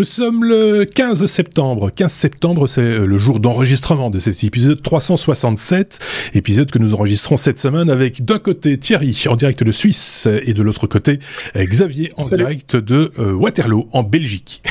[0.00, 1.90] Nous sommes le 15 septembre.
[1.94, 5.98] 15 septembre, c'est euh, le jour d'enregistrement de cet épisode 367,
[6.32, 10.54] épisode que nous enregistrons cette semaine avec d'un côté Thierry en direct de Suisse et
[10.54, 11.18] de l'autre côté
[11.54, 14.62] euh, Xavier en direct de euh, Waterloo en Belgique.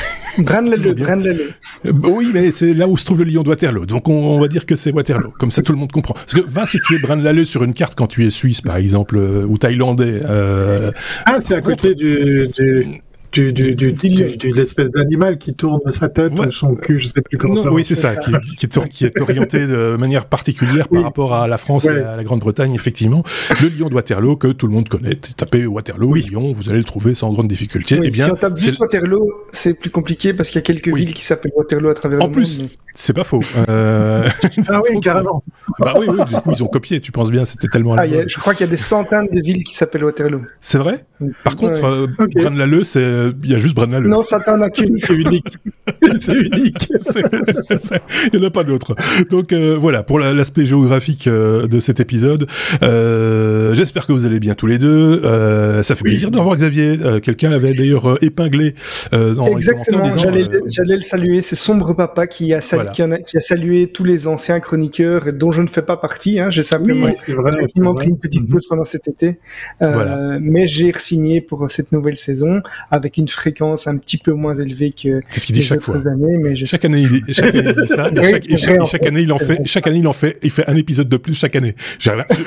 [1.84, 3.86] oui, mais c'est là où se trouve le lion de Waterloo.
[3.86, 5.32] Donc on, va dire que c'est Waterloo.
[5.38, 6.14] Comme ça tout le monde comprend.
[6.14, 9.58] Parce que va situer Braine-l'Alleud sur une carte quand tu es suisse par exemple ou
[9.58, 10.22] thaïlandais.
[10.26, 13.00] ah, c'est à côté du du,
[13.32, 17.38] du, du, du l'espèce d'animal qui tourne sa tête ou son cul, je sais plus
[17.38, 17.72] comment ça.
[17.72, 21.46] Oui, c'est ça, qui, qui, est, qui, est, orienté de manière particulière par rapport à
[21.48, 23.22] la France et à la Grande-Bretagne, effectivement.
[23.62, 25.16] Le lion de Waterloo que tout le monde connaît.
[25.36, 26.26] Tapez Waterloo, oui.
[26.28, 27.96] Lyon, vous allez le trouver sans grande difficulté.
[27.96, 30.66] et eh bien, si on tape juste Waterloo, c'est plus compliqué parce qu'il y a
[30.66, 32.70] quelques villes qui s'appellent Waterloo à travers en le plus, monde.
[32.94, 33.40] C'est pas faux.
[33.68, 34.28] Euh...
[34.68, 35.44] ah oui, carrément.
[35.78, 37.94] Bah oui, oui, du coup, ils ont copié, tu penses bien, c'était tellement...
[37.96, 40.42] Ah, je crois qu'il y a des centaines de villes qui s'appellent Waterloo.
[40.60, 41.04] C'est vrai?
[41.44, 43.00] Par contre, euh, Braine-l'Alleud, c'est...
[43.42, 44.10] il y a juste Braine-l'Alleud.
[44.10, 44.98] Non, ça t'en a qu'une.
[45.06, 45.58] C'est unique.
[46.14, 46.88] c'est unique.
[48.32, 48.94] il n'y en a pas d'autre.
[49.30, 52.46] Donc euh, voilà, pour l'aspect géographique euh, de cet épisode,
[52.82, 55.22] euh, j'espère que vous allez bien tous les deux.
[55.24, 56.98] Euh, ça fait plaisir de revoir Xavier.
[57.00, 58.74] Euh, quelqu'un l'avait d'ailleurs épinglé
[59.12, 61.42] dans Exactement, j'allais le saluer.
[61.42, 65.50] C'est Sombre Papa qui a, qui, a, qui a salué tous les anciens chroniqueurs dont
[65.50, 66.40] je ne fais pas partie.
[66.40, 66.50] Hein.
[66.50, 69.38] J'ai simplement oui, vrai, pris une petite pause pendant cet été.
[69.82, 74.54] Euh, Mais j'ai signé pour cette nouvelle saison avec une fréquence un petit peu moins
[74.54, 76.06] élevée que ce dit chaque fois.
[76.08, 76.36] années.
[76.38, 78.10] Mais chaque année, il, chaque année, il dit ça.
[78.48, 79.60] et chaque, année, il en fait.
[79.66, 80.38] Chaque année, il en fait.
[80.42, 81.74] Il fait un épisode de plus chaque année.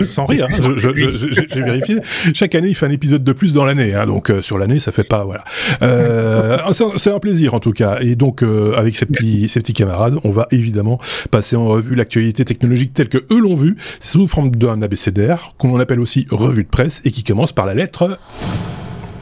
[0.02, 1.98] Sans rire, hein, j'ai vérifié.
[2.34, 3.94] Chaque année, il fait un épisode de plus dans l'année.
[3.94, 5.44] Hein, donc euh, sur l'année, ça fait pas voilà.
[5.82, 6.58] Euh,
[6.98, 7.98] c'est un plaisir en tout cas.
[8.02, 11.00] Et donc euh, avec ces petits, ces petits camarades, on va évidemment
[11.32, 15.80] passer en revue l'actualité technologique telle que eux l'ont vue, sous forme d'un abécédaire, qu'on
[15.80, 18.18] appelle aussi revue de presse, et qui commence par la lettre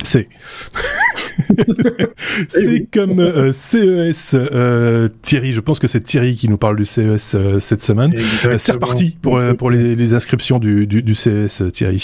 [0.04, 0.28] C.
[2.48, 6.86] c'est comme euh, CES euh, Thierry, je pense que c'est Thierry qui nous parle du
[6.86, 8.14] CES euh, cette semaine.
[8.58, 12.04] C'est reparti pour, pour les, les inscriptions du, du, du CES Thierry.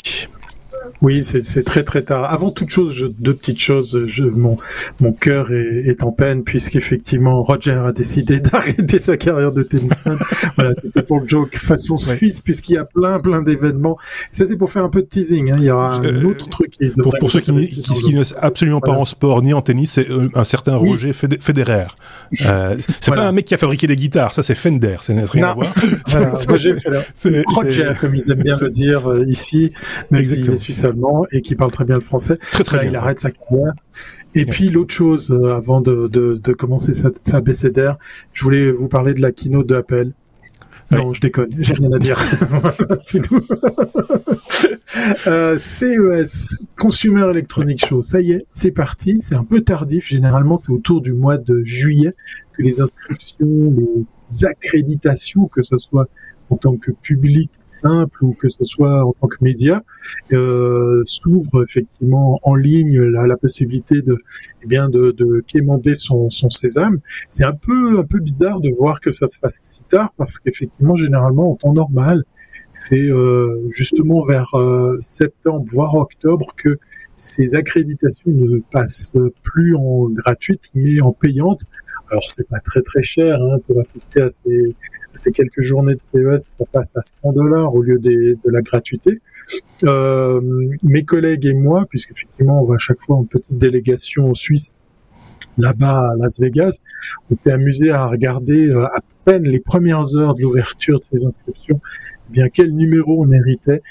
[1.02, 2.26] Oui, c'est très très tard.
[2.32, 4.04] Avant toute chose, je, deux petites choses.
[4.08, 4.58] Je, mon
[5.00, 10.18] mon cœur est, est, en peine puisqu'effectivement Roger a décidé d'arrêter sa carrière de tennisman.
[10.56, 13.98] voilà, c'était pour le joke façon suisse puisqu'il y a plein plein d'événements.
[14.32, 15.52] Ça c'est pour faire un peu de teasing.
[15.52, 15.58] Hein.
[15.60, 16.72] Il y aura un euh, autre truc.
[16.72, 19.92] Qui pour, pour ceux qui, qui, qui ne absolument pas en sport ni en tennis,
[19.94, 21.88] c'est euh, un certain Roger Federer.
[22.46, 24.34] Euh, c'est pas un mec qui a fabriqué des guitares.
[24.34, 24.98] Ça c'est Fender.
[25.10, 25.74] N'a rien à voir.
[26.08, 26.76] Voilà, Roger,
[27.48, 29.72] Roger, comme ils aiment bien le dire ici,
[30.10, 30.87] même s'il est suisse
[31.32, 32.38] et qui parle très bien le français.
[32.38, 32.90] Très, très bien.
[32.90, 33.74] Il arrête sa carrière.
[34.36, 37.98] Et puis l'autre chose, euh, avant de, de, de, commencer sa, sa BCDR,
[38.34, 40.12] je voulais vous parler de la keynote de Apple.
[40.92, 42.18] Non, je déconne, j'ai rien à dire.
[43.02, 43.42] c'est tout.
[45.28, 49.20] euh, CES, Consumer Electronic Show, ça y est, c'est parti.
[49.22, 50.08] C'est un peu tardif.
[50.08, 52.14] Généralement, c'est autour du mois de juillet
[52.54, 56.08] que les inscriptions, les accréditations, que ce soit
[56.50, 59.84] en tant que public simple ou que ce soit en tant que média,
[60.32, 64.18] euh, s'ouvre effectivement en ligne la, possibilité de,
[64.64, 67.00] eh bien, de, de quémander son, son sésame.
[67.30, 70.40] C'est un peu, un peu bizarre de voir que ça se fasse si tard parce
[70.40, 72.24] qu'effectivement, généralement, en temps normal,
[72.74, 76.78] c'est euh, justement vers euh, septembre, voire octobre, que
[77.16, 81.62] ces accréditations ne passent plus en gratuite, mais en payante.
[82.10, 84.76] Alors c'est pas très très cher hein, pour assister à ces,
[85.14, 88.62] ces, quelques journées de CES, ça passe à 100 dollars au lieu des, de la
[88.62, 89.20] gratuité.
[89.84, 90.40] Euh,
[90.84, 94.74] mes collègues et moi, puisqu'effectivement on va à chaque fois en petite délégation en Suisse,
[95.58, 96.80] là-bas à Las Vegas,
[97.30, 101.26] on s'est amusé à regarder euh, à peine les premières heures de l'ouverture de ces
[101.26, 101.82] inscriptions,
[102.30, 103.82] eh bien quel numéro on héritait,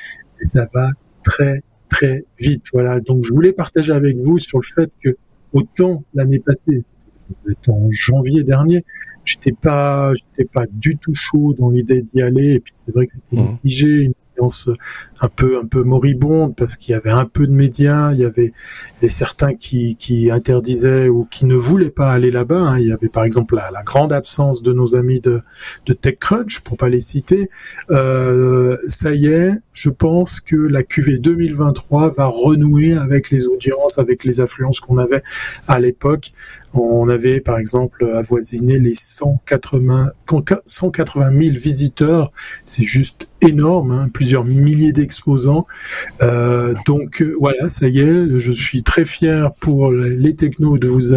[0.41, 0.89] et ça va
[1.23, 2.65] très très vite.
[2.73, 5.17] Voilà, donc je voulais partager avec vous sur le fait que
[5.53, 6.83] autant l'année passée,
[7.69, 8.85] en janvier dernier.
[9.25, 12.55] J'étais pas, j'étais pas du tout chaud dans l'idée d'y aller.
[12.55, 13.51] Et puis c'est vrai que c'était mmh.
[13.53, 14.13] mitigé,
[15.21, 18.25] un peu un peu moribonde parce qu'il y avait un peu de médias, il y
[18.25, 18.53] avait,
[19.09, 22.61] certains qui, qui interdisaient ou qui ne voulaient pas aller là-bas.
[22.61, 22.79] Hein.
[22.81, 25.43] Il y avait par exemple la, la, grande absence de nos amis de,
[25.87, 27.49] de TechCrunch, pour pas les citer.
[27.91, 33.99] Euh, ça y est, je pense que la QV 2023 va renouer avec les audiences,
[33.99, 35.23] avec les affluences qu'on avait
[35.69, 36.33] à l'époque.
[36.75, 40.11] On avait par exemple avoisiné les 180,
[40.67, 42.33] 180 000 visiteurs.
[42.65, 45.67] C'est juste énorme, hein, plusieurs milliers d'exposants.
[46.23, 50.89] Euh, donc euh, voilà, ça y est, je suis très fier pour les technos de
[50.89, 51.13] vous,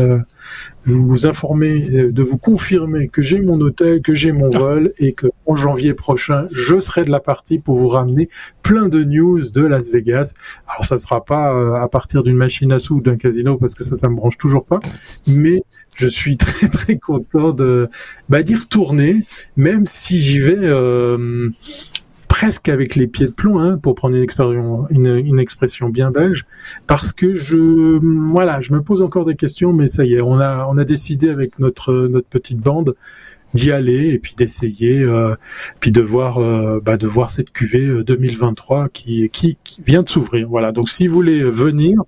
[0.86, 4.60] vous informer, euh, de vous confirmer que j'ai mon hôtel, que j'ai mon ah.
[4.60, 8.30] vol et que en janvier prochain, je serai de la partie pour vous ramener
[8.62, 10.34] plein de news de Las Vegas.
[10.68, 13.75] Alors ça sera pas euh, à partir d'une machine à sous ou d'un casino parce
[13.75, 14.80] que ça, ça me branche toujours pas,
[15.28, 15.62] mais
[15.96, 17.90] je suis très très content de
[18.30, 19.24] bah, d'y retourner,
[19.57, 21.50] même si j'y vais euh,
[22.29, 26.45] presque avec les pieds de plomb, hein, pour prendre une, une, expression bien belge,
[26.87, 27.99] parce que je,
[28.31, 30.85] voilà, je me pose encore des questions, mais ça y est, on a, on a
[30.85, 32.95] décidé avec notre, notre petite bande
[33.53, 35.35] d'y aller et puis d'essayer, euh,
[35.79, 40.03] puis de voir, euh, bah, de voir cette cuvée 2023 euh, qui, qui, qui vient
[40.03, 40.47] de s'ouvrir.
[40.47, 40.71] Voilà.
[40.71, 41.99] Donc, si vous voulez venir,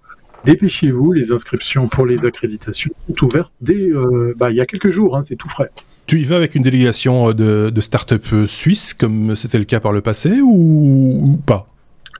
[0.46, 1.12] dépêchez-vous.
[1.14, 3.90] Les inscriptions pour les accréditations sont ouvertes dès,
[4.38, 5.18] bah, il y a quelques jours.
[5.18, 5.72] Hein, c'est tout frais.
[6.06, 9.80] Tu y vas avec une délégation euh, de, start-up euh, suisse, comme c'était le cas
[9.80, 11.68] par le passé, ou, pas?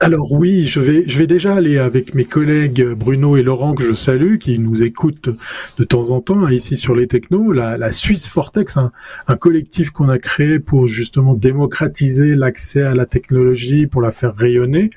[0.00, 3.84] Alors oui, je vais, je vais déjà aller avec mes collègues Bruno et Laurent que
[3.84, 5.28] je salue, qui nous écoutent
[5.78, 7.52] de temps en temps hein, ici sur les technos.
[7.52, 13.06] La, la Suisse Fortex, un, collectif qu'on a créé pour justement démocratiser l'accès à la
[13.06, 14.90] technologie, pour la faire rayonner.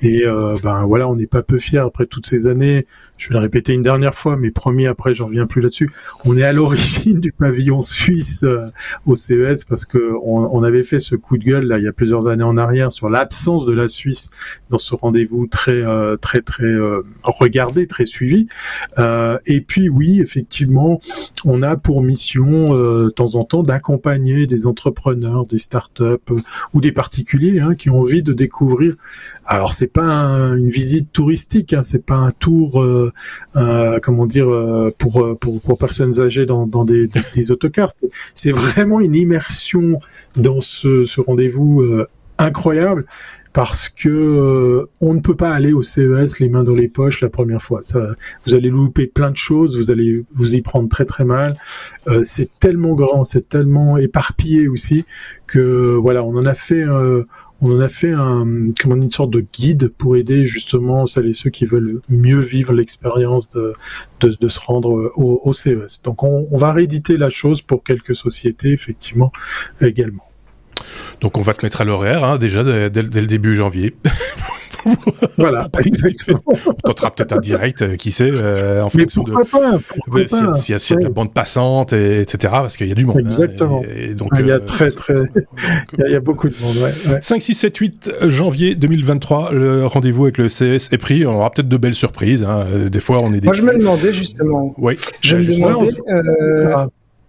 [0.00, 2.86] Et euh, ben voilà, on n'est pas peu fiers après toutes ces années
[3.22, 5.88] je vais le répéter une dernière fois, mais promis, après, j'en reviens plus là-dessus.
[6.24, 8.66] On est à l'origine du pavillon suisse euh,
[9.06, 11.92] au CES parce que on, avait fait ce coup de gueule là il y a
[11.92, 14.30] plusieurs années en arrière sur l'absence de la Suisse
[14.70, 18.48] dans ce rendez-vous très euh, très très euh, regardé, très suivi.
[18.98, 21.00] et puis oui, effectivement,
[21.44, 26.32] on a pour mission de temps en temps d'accompagner des entrepreneurs, des startups
[26.74, 28.96] ou des particuliers hein, qui ont envie de découvrir.
[29.46, 30.04] Alors c'est pas
[30.56, 32.82] une visite touristique, hein, c'est pas un tour
[33.56, 37.90] euh, comment dire, euh, pour, euh, pour, pour personnes âgées dans, dans des, des, autocars.
[38.34, 39.98] C'est vraiment une immersion
[40.36, 41.82] dans ce, ce rendez-vous
[42.38, 43.04] incroyable
[43.52, 47.28] parce que on ne peut pas aller au CES les mains dans les poches la
[47.28, 47.82] première fois.
[47.82, 48.14] Ça,
[48.46, 51.54] vous allez louper plein de choses, vous allez vous y prendre très très mal.
[52.22, 55.04] c'est tellement grand, c'est tellement éparpillé aussi
[55.46, 56.84] que voilà, on en a fait
[57.62, 61.64] on en a fait une sorte de guide pour aider justement celles et ceux qui
[61.64, 63.74] veulent mieux vivre l'expérience de,
[64.20, 66.02] se rendre au, CES.
[66.02, 69.32] Donc on, on va rééditer la chose pour quelques sociétés effectivement
[69.80, 70.24] également.
[71.20, 73.94] Donc on va te mettre à l'horaire hein, déjà dès, dès, le début janvier.
[75.38, 76.42] voilà, exactement.
[76.46, 79.48] On tentera peut-être un direct, euh, qui sait, euh, en Mais fonction pourquoi de...
[79.50, 82.92] pas, pourquoi pas S'il y, a de la bande passante, et, etc., parce qu'il y
[82.92, 83.18] a du monde.
[83.18, 83.82] Hein, exactement.
[83.82, 85.14] et, donc, il y a euh, très, très...
[85.98, 90.24] il, y a, beaucoup de monde, ouais, 5, 6, 7, 8 janvier 2023, le rendez-vous
[90.24, 91.26] avec le CS est pris.
[91.26, 92.44] On aura peut-être de belles surprises.
[92.44, 92.88] Hein.
[92.90, 93.44] Des fois, on est...
[93.44, 94.74] Moi, je me demandais, justement...
[94.78, 94.96] Oui.
[95.20, 95.90] Je me demandais...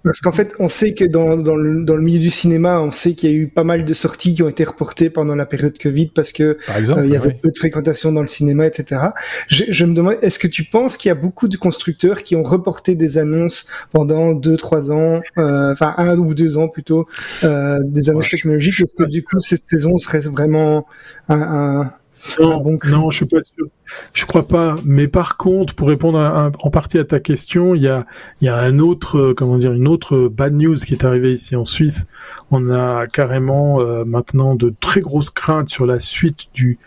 [0.03, 2.91] Parce qu'en fait, on sait que dans, dans, le, dans le milieu du cinéma, on
[2.91, 5.45] sait qu'il y a eu pas mal de sorties qui ont été reportées pendant la
[5.45, 9.01] période Covid parce que euh, il y avait peu de fréquentation dans le cinéma, etc.
[9.47, 12.35] Je, je me demande, est-ce que tu penses qu'il y a beaucoup de constructeurs qui
[12.35, 17.07] ont reporté des annonces pendant deux, trois ans, euh, enfin un ou deux ans plutôt,
[17.43, 18.81] euh, des annonces technologiques?
[18.81, 20.85] Est-ce que du coup cette saison serait vraiment
[21.29, 21.93] un, un
[22.39, 23.67] non, non, je suis pas sûr.
[24.13, 24.77] Je crois pas.
[24.85, 28.05] Mais par contre, pour répondre en partie à ta question, il y a,
[28.41, 31.55] y a un autre, euh, comment dire, une autre bad news qui est arrivée ici
[31.55, 32.07] en Suisse.
[32.49, 36.77] On a carrément euh, maintenant de très grosses craintes sur la suite du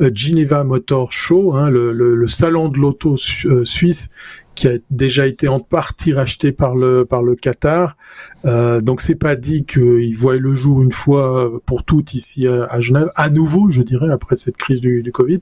[0.00, 4.08] euh, Geneva Motor Show, hein, le, le, salon de l'auto suisse
[4.54, 7.96] qui a déjà été en partie racheté par le par le Qatar.
[8.44, 12.80] Euh, donc c'est pas dit qu'il voit le jour une fois pour toutes ici à,
[12.80, 15.40] Genève, à nouveau, je dirais, après cette crise du, Covid.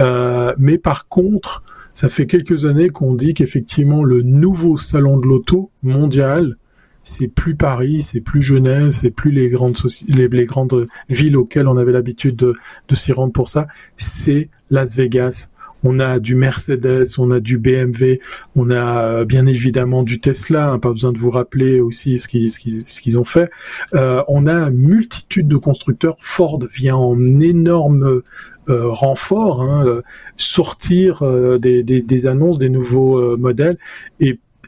[0.00, 5.26] Euh, mais par contre, ça fait quelques années qu'on dit qu'effectivement le nouveau salon de
[5.26, 6.56] l'auto mondial,
[7.02, 11.68] c'est plus Paris, c'est plus Genève, c'est plus les grandes les, les, grandes villes auxquelles
[11.68, 12.54] on avait l'habitude de,
[12.88, 15.48] de s'y rendre pour ça, c'est Las Vegas
[15.84, 18.18] on a du Mercedes, on a du BMW,
[18.56, 22.28] on a euh, bien évidemment du Tesla, hein, pas besoin de vous rappeler aussi ce
[22.28, 23.50] qu'ils ont fait.
[23.94, 26.16] Euh, on a multitude de constructeurs.
[26.18, 28.22] Ford vient en énorme
[28.70, 30.00] euh, renfort, hein,
[30.36, 31.22] sortir
[31.58, 33.76] des, des, annonces des nouveaux modèles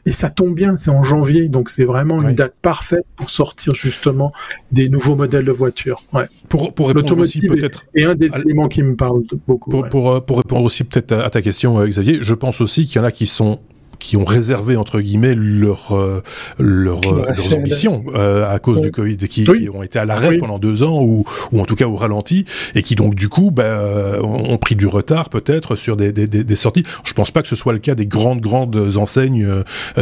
[0.07, 3.75] et ça tombe bien, c'est en janvier, donc c'est vraiment une date parfaite pour sortir
[3.75, 4.31] justement
[4.71, 6.01] des nouveaux modèles de voitures.
[6.13, 6.27] Ouais.
[6.47, 7.85] Pour, pour répondre aussi peut-être...
[7.93, 9.69] Et un des éléments qui me parle beaucoup.
[9.69, 12.95] Pour, pour, pour, répondre aussi peut-être à, ta question, euh, Xavier, je pense aussi qu'il
[12.95, 13.59] y en a qui sont
[13.99, 16.21] qui ont réservé entre guillemets leur, euh,
[16.59, 20.37] leur euh, leurs ambitions euh, à cause du Covid, qui, qui, ont été à l'arrêt
[20.37, 23.51] pendant deux ans ou, ou en tout cas au ralenti et qui donc du coup
[23.51, 26.83] bah, ont pris du retard peut-être sur des, des, des, sorties.
[27.03, 29.47] Je pense pas que ce soit le cas des grandes grandes enseignes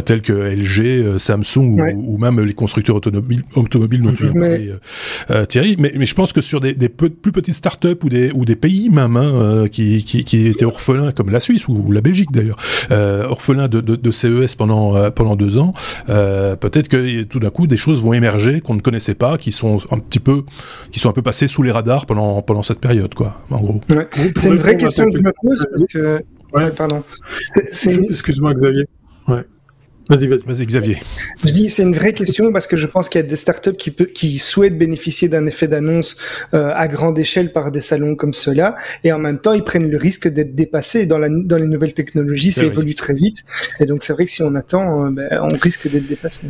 [0.05, 5.75] telles que LG, Samsung ou, même les constructeurs automobiles, automobiles dont tu viens Thierry.
[5.79, 8.55] Mais, mais je pense que sur des, des plus petites startups ou des ou des
[8.55, 12.57] pays même hein, qui, qui, qui étaient orphelins comme la Suisse ou, la Belgique d'ailleurs,
[12.89, 15.73] orphelins de de, CES pendant pendant deux ans,
[16.07, 19.79] peut-être que tout d'un coup des choses vont émerger qu'on ne connaissait pas, qui sont
[19.91, 20.43] un petit peu,
[20.91, 23.35] qui sont un peu passées sous les radars pendant pendant cette période, quoi.
[23.49, 23.81] En gros.
[24.35, 26.21] C'est une vraie question que je me pose parce que.
[26.53, 26.71] Ouais.
[26.71, 27.03] Pardon.
[28.09, 28.85] Excuse-moi, Xavier.
[29.27, 29.43] Ouais.
[30.07, 30.43] Vas-y, vas-y.
[30.45, 30.97] Vas-y, Xavier.
[31.43, 33.75] Je dis, c'est une vraie question parce que je pense qu'il y a des startups
[33.75, 36.17] qui, peut, qui souhaitent bénéficier d'un effet d'annonce
[36.53, 39.89] euh, à grande échelle par des salons comme ceux-là, et en même temps, ils prennent
[39.89, 41.05] le risque d'être dépassés.
[41.05, 43.43] Dans, la, dans les nouvelles technologies, ça évolue très vite,
[43.79, 46.43] et donc c'est vrai que si on attend, euh, ben, on risque d'être dépassé.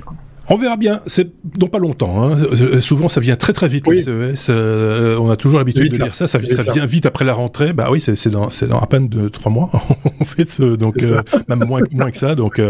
[0.49, 0.99] On verra bien.
[1.07, 2.23] C'est dans pas longtemps.
[2.23, 2.37] Hein.
[2.39, 3.97] Euh, souvent, ça vient très très vite le
[4.35, 4.47] CES.
[4.49, 6.27] Euh, on a toujours l'habitude de dire ça.
[6.27, 7.73] Ça, vient vite après la rentrée.
[7.73, 9.69] Bah oui, c'est dans, dans à peine de trois mois
[10.19, 10.61] en fait.
[10.61, 12.35] Donc euh, même moins, moins que ça.
[12.35, 12.61] Donc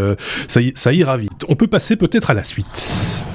[0.48, 1.46] ça, ça ira vite.
[1.50, 3.26] On peut passer peut-être à la suite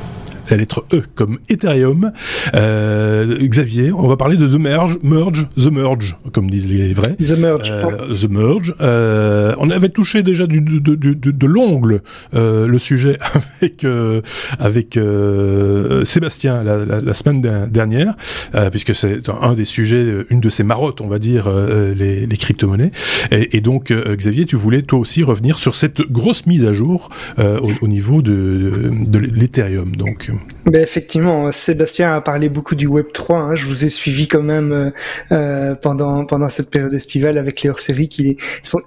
[0.51, 2.13] la lettre E comme Ethereum.
[2.55, 7.17] Euh, Xavier, on va parler de The Merge, Merge, The Merge, comme disent les vrais.
[7.17, 7.71] The Merge.
[7.71, 8.75] Euh, the Merge.
[8.81, 12.03] Euh, on avait touché déjà du, de, de, de, l'ongle
[12.35, 13.19] euh, le sujet
[13.61, 14.21] avec euh,
[14.59, 18.15] avec euh, Sébastien la, la, la, semaine dernière,
[18.71, 21.51] puisque c'est un des sujets, une de ses marottes, on va dire,
[21.97, 22.91] les, les crypto-monnaies.
[23.31, 27.11] Et, et, donc, Xavier, tu voulais toi aussi revenir sur cette grosse mise à jour
[27.39, 29.95] au, au, niveau de, de, de l'Ethereum.
[29.97, 30.31] Donc.
[30.67, 33.39] Ben effectivement, Sébastien a parlé beaucoup du Web 3.
[33.39, 33.55] Hein.
[33.57, 34.91] Je vous ai suivi quand même euh,
[35.33, 38.37] euh, pendant pendant cette période estivale avec les hors-séries qui,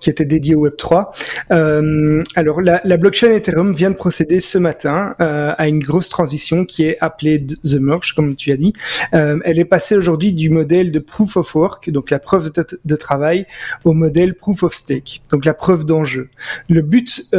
[0.07, 1.11] étaient dédiées au Web 3.
[1.51, 6.85] Euh, alors la, blockchain Ethereum vient de procéder ce matin à une grosse transition qui
[6.85, 8.71] est appelée The Merge, comme tu as dit.
[9.11, 12.51] Elle est passée aujourd'hui du modèle de Proof of Work, donc la preuve
[12.85, 13.45] de, travail,
[13.83, 16.29] au modèle Proof of Stake, donc la preuve d'enjeu.
[16.69, 17.29] Le but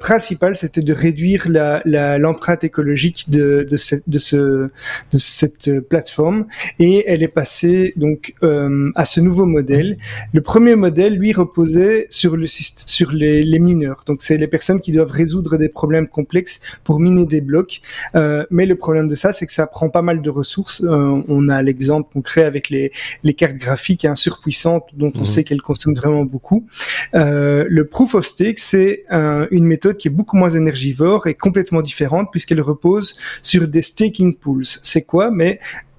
[0.00, 4.36] principal, c'était de réduire l'empreinte écologique de de, cette, de, ce,
[5.12, 6.46] de cette plateforme
[6.78, 9.98] et elle est passée donc euh, à ce nouveau modèle.
[10.32, 14.04] Le premier modèle, lui, reposait sur le sur les, les mineurs.
[14.06, 17.80] Donc c'est les personnes qui doivent résoudre des problèmes complexes pour miner des blocs.
[18.14, 20.82] Euh, mais le problème de ça, c'est que ça prend pas mal de ressources.
[20.84, 25.26] Euh, on a l'exemple concret avec les, les cartes graphiques hein, surpuissantes dont on mmh.
[25.26, 26.66] sait qu'elles consomment vraiment beaucoup.
[27.14, 29.04] Euh, le proof of stake, c'est
[29.50, 34.34] une méthode qui est beaucoup moins énergivore et complètement différente puisqu'elle repose sur des staking
[34.34, 34.64] pools.
[34.64, 35.30] C'est quoi?
[35.30, 35.58] Mais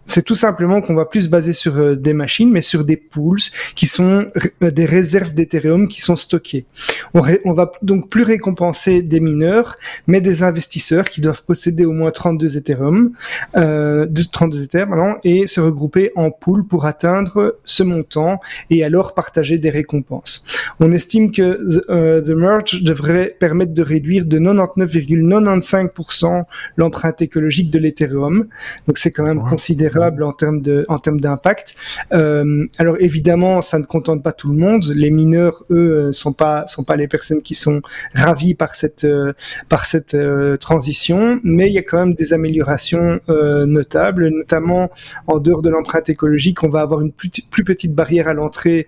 [0.09, 2.97] c'est tout simplement qu'on va plus se baser sur euh, des machines, mais sur des
[2.97, 3.41] pools
[3.75, 4.25] qui sont
[4.63, 6.65] euh, des réserves d'Ethereum qui sont stockées.
[7.13, 11.91] On, on, va donc plus récompenser des mineurs, mais des investisseurs qui doivent posséder au
[11.91, 13.11] moins 32 Ethereum,
[13.55, 18.39] euh, 32 Ethereum, et se regrouper en pool pour atteindre ce montant
[18.71, 20.43] et alors partager des récompenses.
[20.79, 26.45] On estime que euh, The Merge devrait permettre de réduire de 99,95%
[26.77, 28.47] l'empreinte écologique de l'Ethereum.
[28.87, 31.75] Donc c'est quand même considérable en termes de en termes d'impact.
[32.13, 34.85] Euh, alors évidemment, ça ne contente pas tout le monde.
[34.95, 37.81] Les mineurs, eux, euh, sont pas sont pas les personnes qui sont
[38.13, 39.33] ravis par cette euh,
[39.67, 40.17] par cette
[40.59, 44.89] transition, mais il y a quand même des améliorations notables, notamment
[45.27, 48.87] en dehors de l'empreinte écologique, on va avoir une plus, petite barrière à l'entrée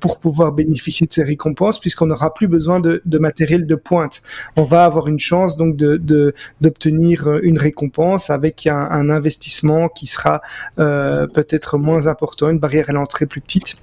[0.00, 4.22] pour pouvoir bénéficier de ces récompenses, puisqu'on n'aura plus besoin de, matériel de pointe.
[4.56, 10.31] On va avoir une chance donc de d'obtenir une récompense avec un investissement qui sera
[10.78, 13.76] euh, peut-être moins important, une barrière à l'entrée plus petite.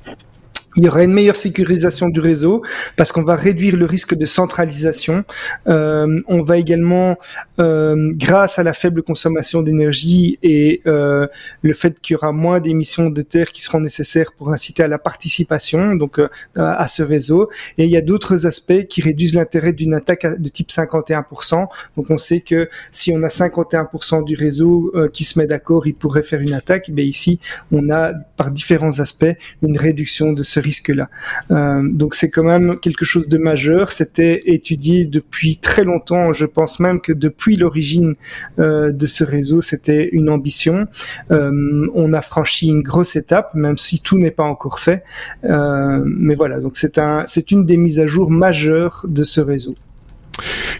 [0.75, 2.61] Il y aura une meilleure sécurisation du réseau
[2.95, 5.23] parce qu'on va réduire le risque de centralisation.
[5.67, 7.17] Euh, on va également,
[7.59, 11.27] euh, grâce à la faible consommation d'énergie et euh,
[11.61, 14.87] le fait qu'il y aura moins d'émissions de terre qui seront nécessaires pour inciter à
[14.87, 17.49] la participation donc euh, à ce réseau.
[17.77, 21.67] Et il y a d'autres aspects qui réduisent l'intérêt d'une attaque de type 51%.
[21.97, 25.87] Donc on sait que si on a 51% du réseau euh, qui se met d'accord,
[25.87, 26.89] il pourrait faire une attaque.
[26.93, 27.39] Mais ici,
[27.71, 31.09] on a par différents aspects une réduction de ce risque-là.
[31.51, 33.91] Euh, donc c'est quand même quelque chose de majeur.
[33.91, 36.33] C'était étudié depuis très longtemps.
[36.33, 38.15] Je pense même que depuis l'origine
[38.59, 40.87] euh, de ce réseau, c'était une ambition.
[41.31, 45.03] Euh, on a franchi une grosse étape, même si tout n'est pas encore fait.
[45.43, 49.75] mais voilà, donc c'est un, c'est une des mises à jour majeures de ce réseau.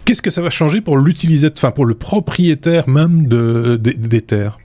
[0.06, 4.58] Qu'est-ce que ça va changer pour l'utilisateur, enfin pour le propriétaire même de, des terres?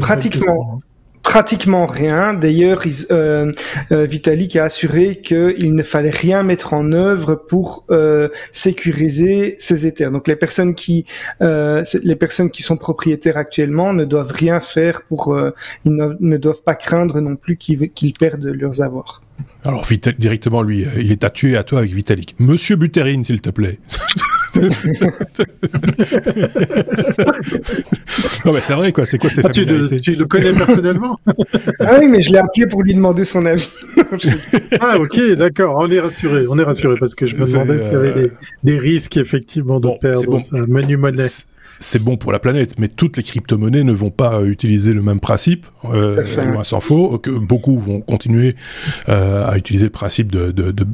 [0.00, 0.80] Pratiquement
[1.28, 2.32] pratiquement rien.
[2.32, 3.52] D'ailleurs, euh,
[3.92, 9.86] euh, Vitalik a assuré qu'il ne fallait rien mettre en œuvre pour euh, sécuriser ces
[9.86, 10.10] Ethers.
[10.10, 11.04] Donc les personnes qui
[11.40, 15.38] les personnes qui sont propriétaires actuellement ne doivent rien faire pour
[15.84, 19.22] ils ne, doivent pas craindre non plus qu'ils perdent leurs avoirs.
[19.64, 19.86] Alors
[20.18, 22.36] directement lui, il est à tuer à toi avec Vitalik.
[22.38, 23.78] Monsieur Buterin, s'il te plaît.
[28.44, 31.16] non mais c'est vrai quoi, c'est quoi ces ah, tu, le, tu le connais personnellement
[31.80, 33.68] Ah oui, mais je l'ai appelé pour lui demander son avis.
[34.80, 37.92] ah ok, d'accord, on est rassuré, on est rassuré parce que je me demandais s'il
[37.92, 38.32] y avait des,
[38.64, 40.40] des risques effectivement de perdre bon.
[40.40, 41.28] sa menu monnaie
[41.80, 45.20] c'est bon pour la planète, mais toutes les crypto-monnaies ne vont pas utiliser le même
[45.20, 46.22] principe, euh,
[46.52, 47.18] loin s'en faut.
[47.18, 48.56] Que beaucoup vont continuer
[49.08, 50.86] euh, à utiliser le principe de, de, de,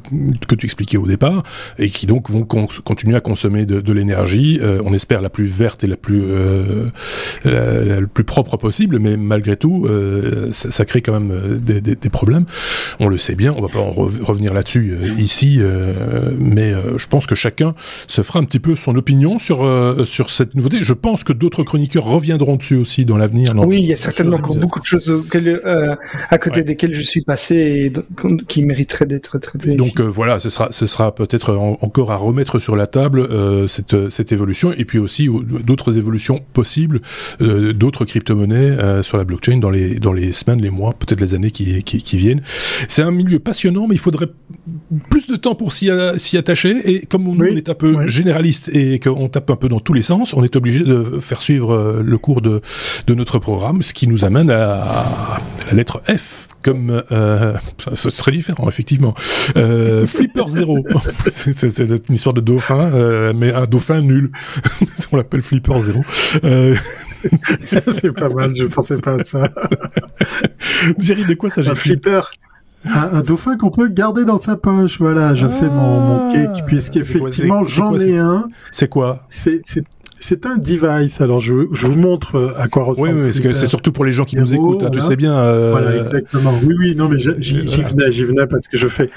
[0.47, 1.43] que tu expliquais au départ,
[1.79, 4.61] et qui donc vont continuer à consommer de, de l'énergie.
[4.63, 6.91] Euh, on espère la plus verte et la plus euh,
[7.45, 11.59] la, la, plus propre possible, mais malgré tout, euh, ça, ça, crée quand même euh,
[11.59, 12.45] des, des, des, problèmes.
[13.01, 15.61] On le sait bien, on va pas en revenir là-dessus ici,
[16.39, 17.75] mais je pense que chacun
[18.07, 19.67] se fera un petit peu son opinion sur
[20.07, 23.53] sur cette nouveauté je pense que d'autres chroniqueurs reviendront dessus aussi dans l'avenir.
[23.57, 25.95] Oui, il y a certainement encore beaucoup de choses euh,
[26.31, 27.93] à côté desquelles je suis passé et
[28.49, 29.75] qui mériteraient d'être traitées.
[29.75, 33.67] Donc euh, voilà, ce sera, ce sera peut-être encore à remettre sur la table euh,
[33.69, 35.29] cette, cette évolution et puis aussi
[35.65, 37.01] d'autres évolutions possibles,
[37.41, 41.51] d'autres crypto-monnaies sur la blockchain dans les, dans les semaines, les mois, peut-être les années
[41.51, 42.43] qui, qui, qui viennent.
[42.89, 44.29] C'est un milieu passionnant, mais il faudrait
[45.11, 46.77] plus de temps pour s'y attacher.
[46.85, 50.03] Et comme on, est un peu généraliste et qu'on tape un peu dans tous les
[50.03, 52.61] sens, on est obligé de faire suivre euh, le cours de,
[53.07, 57.53] de notre programme, ce qui nous amène à, à la lettre F comme euh,
[57.95, 59.15] c'est très différent effectivement.
[59.57, 60.79] Euh, Flipper Zero,
[61.31, 64.33] c'est une histoire de dauphin, euh, mais un dauphin nul.
[65.13, 66.01] On l'appelle Flipper Zero.
[67.89, 69.49] C'est pas mal, je pensais pas à ça.
[70.99, 71.73] Jerry, de quoi s'agit-il?
[71.73, 72.21] Un flipper
[72.87, 74.99] un, un, dauphin qu'on peut garder dans sa poche.
[74.99, 78.49] Voilà, je ah, fais mon, mon cake puisqu'effectivement j'en ai un.
[78.73, 79.25] C'est quoi?
[79.29, 79.61] C'est
[80.15, 81.21] c'est un device.
[81.21, 83.09] Alors, je, je, vous montre euh, à quoi ressemble.
[83.09, 84.83] Oui, oui parce que c'est surtout pour les gens qui nous écoutent.
[84.83, 85.37] Hein, tu sais bien.
[85.37, 85.71] Euh...
[85.71, 86.53] Voilà, exactement.
[86.63, 86.95] Oui, oui.
[86.97, 89.11] Non, mais j'y venais, j'y venais parce que je fais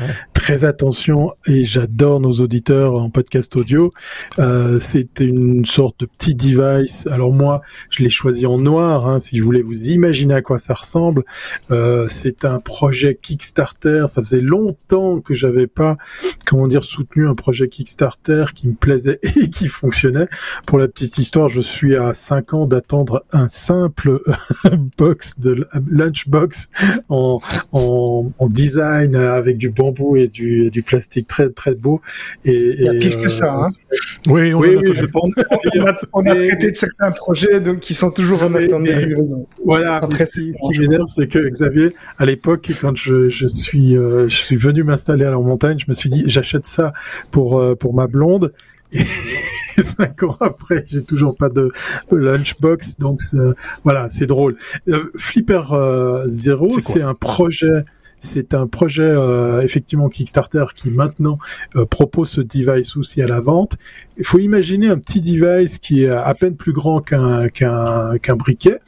[0.48, 3.92] très attention et j'adore nos auditeurs en podcast audio.
[4.40, 7.06] Euh, c'est une sorte de petit device.
[7.08, 9.10] Alors moi, je l'ai choisi en noir.
[9.10, 11.26] Hein, si vous voulez vous imaginer à quoi ça ressemble.
[11.70, 14.06] Euh, c'est un projet Kickstarter.
[14.08, 15.98] Ça faisait longtemps que j'avais pas,
[16.46, 20.30] comment dire, soutenu un projet Kickstarter qui me plaisait et qui fonctionnait.
[20.66, 24.22] Pour la petite histoire, je suis à 5 ans d'attendre un simple
[24.98, 26.70] box de lunchbox
[27.10, 27.42] en,
[27.74, 32.02] en, en, design avec du bambou et du, du plastique très très beau.
[32.46, 33.54] Et, Il y a pire que ça.
[33.54, 33.96] Hein euh,
[34.28, 35.30] oui, oui, oui, je pense.
[35.76, 38.92] on, a, on a traité de certains projets donc qui sont toujours en attente de
[38.92, 39.48] livraison.
[39.66, 39.96] Voilà.
[39.96, 44.38] Après, ce qui m'énerve, c'est que Xavier, à l'époque, quand je, je suis euh, je
[44.38, 46.94] suis venu m'installer à la montagne, je me suis dit j'achète ça
[47.32, 48.54] pour euh, pour ma blonde
[48.94, 49.04] et
[49.78, 51.72] cinq ans après, j'ai toujours pas de
[52.12, 53.20] lunchbox, donc
[53.84, 54.56] voilà, c'est drôle.
[54.88, 57.84] Euh, Flipper euh, Zero, c'est un projet
[58.20, 61.38] c'est un projet euh, effectivement Kickstarter qui maintenant
[61.76, 63.78] euh, propose ce device aussi à la vente.
[64.18, 68.80] Il faut imaginer un petit device qui est à peine plus grand qu'un qu'un briquet.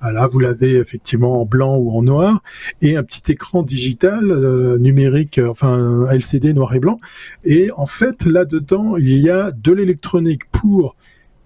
[0.00, 2.42] Ah, là, vous l'avez effectivement en blanc ou en noir
[2.80, 7.00] et un petit écran digital euh, numérique, enfin LCD noir et blanc.
[7.44, 10.94] Et en fait, là-dedans, il y a de l'électronique pour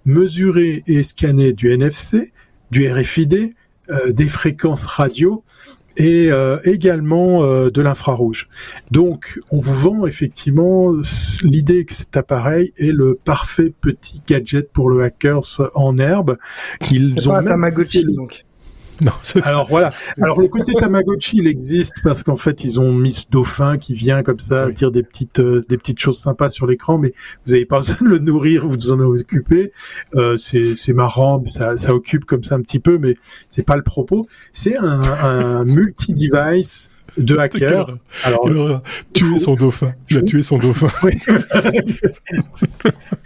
[0.04, 2.30] mesurer et scanner du NFC,
[2.70, 3.52] du RFID,
[4.12, 5.42] des fréquences radio
[6.00, 8.48] et euh, également euh, de l'infrarouge.
[8.90, 10.94] Donc, on vous vend effectivement
[11.42, 16.38] l'idée que cet appareil est le parfait petit gadget pour le hackers en herbe.
[16.90, 18.42] Ils ont pas un Tamagotchi, donc.
[19.04, 19.12] Non,
[19.44, 19.92] Alors voilà.
[20.20, 23.94] Alors le côté Tamagotchi, il existe parce qu'en fait ils ont mis ce dauphin qui
[23.94, 27.12] vient comme ça dire des petites euh, des petites choses sympas sur l'écran, mais
[27.46, 29.72] vous avez pas besoin de le nourrir, vous vous en occupez.
[30.16, 33.16] Euh, c'est c'est marrant, ça ça occupe comme ça un petit peu, mais
[33.48, 34.26] c'est pas le propos.
[34.52, 37.96] C'est un, un multi device de hacker.
[38.24, 38.48] Alors,
[39.12, 39.92] tuer son dauphin.
[40.10, 40.88] Il a tué son dauphin.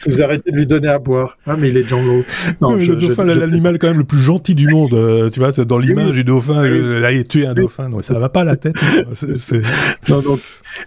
[0.07, 1.37] Vous arrêtez de lui donner à boire.
[1.47, 2.25] Ah, mais il est dans l'eau.
[2.61, 4.93] Non, le dauphin, l'animal quand même le plus gentil du monde.
[4.93, 7.89] Euh, tu vois, dans l'image du dauphin, il a tué un dauphin.
[7.91, 8.77] Donc, ça va pas à la tête.
[10.09, 10.41] non, donc,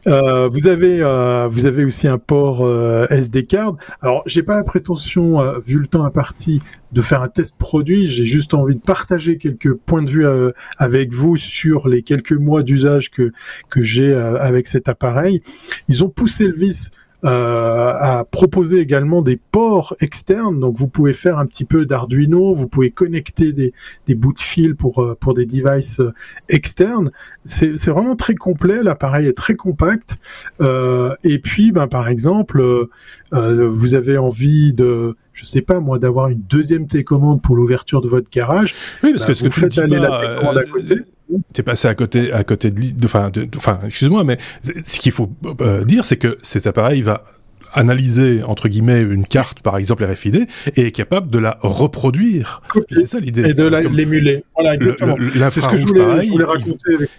[0.07, 3.75] euh, vous avez, euh, vous avez aussi un port euh, SD card.
[4.01, 8.07] Alors, j'ai pas la prétention, euh, vu le temps imparti, de faire un test produit.
[8.07, 12.33] J'ai juste envie de partager quelques points de vue euh, avec vous sur les quelques
[12.33, 13.31] mois d'usage que
[13.69, 15.41] que j'ai euh, avec cet appareil.
[15.87, 16.91] Ils ont poussé le vice
[17.25, 20.59] euh, à proposer également des ports externes.
[20.59, 23.73] Donc vous pouvez faire un petit peu d'Arduino, vous pouvez connecter des,
[24.05, 26.13] des bouts de fil pour euh, pour des devices euh,
[26.47, 27.09] externes.
[27.43, 28.83] C'est c'est vraiment très complet.
[28.83, 30.17] L'appareil est très compact.
[30.61, 32.87] Euh, et puis, ben par exemple, euh,
[33.31, 38.07] vous avez envie de je sais pas moi d'avoir une deuxième télécommande pour l'ouverture de
[38.07, 38.75] votre garage.
[39.03, 40.95] Oui, parce ben, que ce que vous faites aller la télécommande à côté.
[41.53, 44.37] T'es passé à côté, à côté de, enfin, enfin, excuse-moi, mais
[44.85, 45.29] ce qu'il faut
[45.61, 47.23] euh, dire, c'est que cet appareil va
[47.77, 52.61] analyser entre guillemets une carte, par exemple RFID, et est capable de la reproduire.
[52.91, 53.49] C'est ça l'idée.
[53.49, 54.43] Et de l'émuler.
[54.55, 55.15] Voilà, exactement.
[55.49, 57.09] C'est ce que je voulais, pareil, raconter.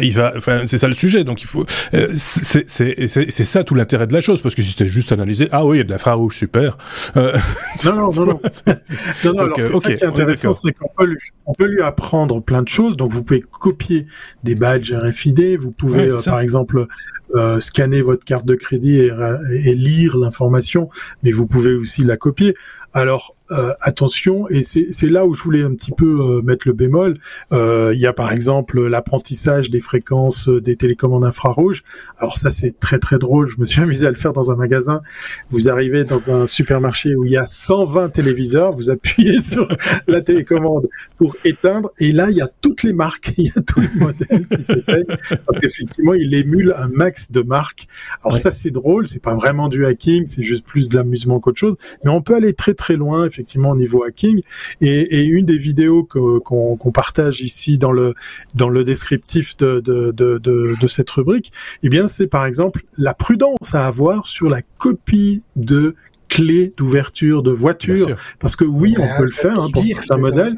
[0.00, 1.24] Il, va, enfin, c'est ça le sujet.
[1.24, 4.88] Donc il faut, euh, c'est ça tout l'intérêt de la chose, parce que si c'était
[4.88, 6.76] juste analysé, ah oui, il y a de l'infrarouge, super.
[7.16, 7.36] Euh...
[7.84, 8.40] Non, non, non, non.
[9.24, 11.80] non, non alors c'est ça qui est intéressant, c'est qu'on peut lui, on peut lui
[11.80, 12.96] apprendre plein de choses.
[12.96, 14.06] Donc vous pouvez copier
[14.44, 16.86] des badges RFID, vous pouvez euh, par exemple
[17.34, 19.10] euh, scanner votre carte de crédit et,
[19.59, 20.88] et lire l'information,
[21.22, 22.54] mais vous pouvez aussi la copier.
[22.92, 26.72] Alors euh, attention, et c'est là où je voulais un petit peu euh, mettre le
[26.72, 27.16] bémol.
[27.52, 31.82] Euh, il y a par exemple l'apprentissage des fréquences des télécommandes infrarouges.
[32.18, 33.48] Alors ça c'est très très drôle.
[33.48, 35.02] Je me suis amusé à le faire dans un magasin.
[35.50, 39.66] Vous arrivez dans un supermarché où il y a 120 téléviseurs, vous appuyez sur
[40.06, 40.86] la télécommande
[41.18, 43.90] pour éteindre, et là il y a toutes les marques, il y a tous les
[43.96, 47.88] modèles qui s'éteignent parce qu'effectivement il émule un max de marques.
[48.22, 51.58] Alors ça c'est drôle, c'est pas vraiment du hacking, c'est juste plus de l'amusement qu'autre
[51.58, 51.74] chose,
[52.04, 54.40] mais on peut aller très très loin effectivement au niveau hacking.
[54.80, 58.14] Et, une des vidéos qu'on partage ici dans le
[58.54, 63.12] dans le descriptif de, de, de, de, cette rubrique, eh bien c'est par exemple la
[63.12, 65.94] prudence à avoir sur la copie de
[66.28, 68.08] clés d'ouverture de voiture.
[68.38, 70.56] Parce que oui, on peut le faire hein, pour certains modèles.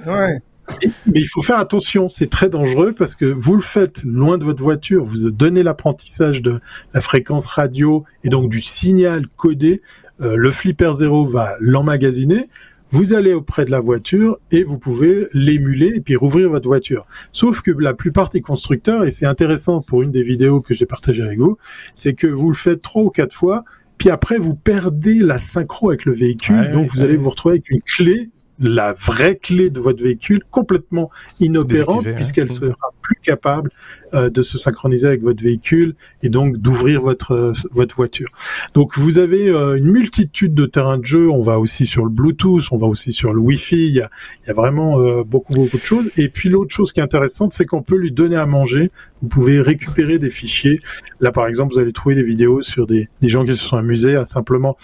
[1.06, 4.44] Mais il faut faire attention, c'est très dangereux parce que vous le faites loin de
[4.44, 6.60] votre voiture, vous donnez l'apprentissage de
[6.94, 9.82] la fréquence radio et donc du signal codé,
[10.22, 12.44] euh, le flipper zéro va l'emmagasiner,
[12.90, 17.04] vous allez auprès de la voiture et vous pouvez l'émuler et puis rouvrir votre voiture.
[17.32, 20.84] Sauf que la plupart des constructeurs, et c'est intéressant pour une des vidéos que j'ai
[20.84, 21.56] partagées avec vous,
[21.94, 23.64] c'est que vous le faites trois ou quatre fois,
[23.96, 27.70] puis après vous perdez la synchro avec le véhicule, donc vous allez vous retrouver avec
[27.70, 28.28] une clé
[28.62, 33.70] la vraie clé de votre véhicule complètement inopérante puisqu'elle sera plus capable
[34.14, 38.28] euh, de se synchroniser avec votre véhicule et donc d'ouvrir votre euh, votre voiture.
[38.74, 41.28] Donc vous avez euh, une multitude de terrains de jeu.
[41.28, 43.88] On va aussi sur le Bluetooth, on va aussi sur le Wi-Fi.
[43.88, 44.10] Il y a,
[44.42, 46.10] il y a vraiment beaucoup beaucoup de choses.
[46.16, 48.90] Et puis l'autre chose qui est intéressante, c'est qu'on peut lui donner à manger.
[49.20, 50.80] Vous pouvez récupérer des fichiers.
[51.20, 53.76] Là par exemple, vous allez trouver des vidéos sur des, des gens qui se sont
[53.76, 54.76] amusés à simplement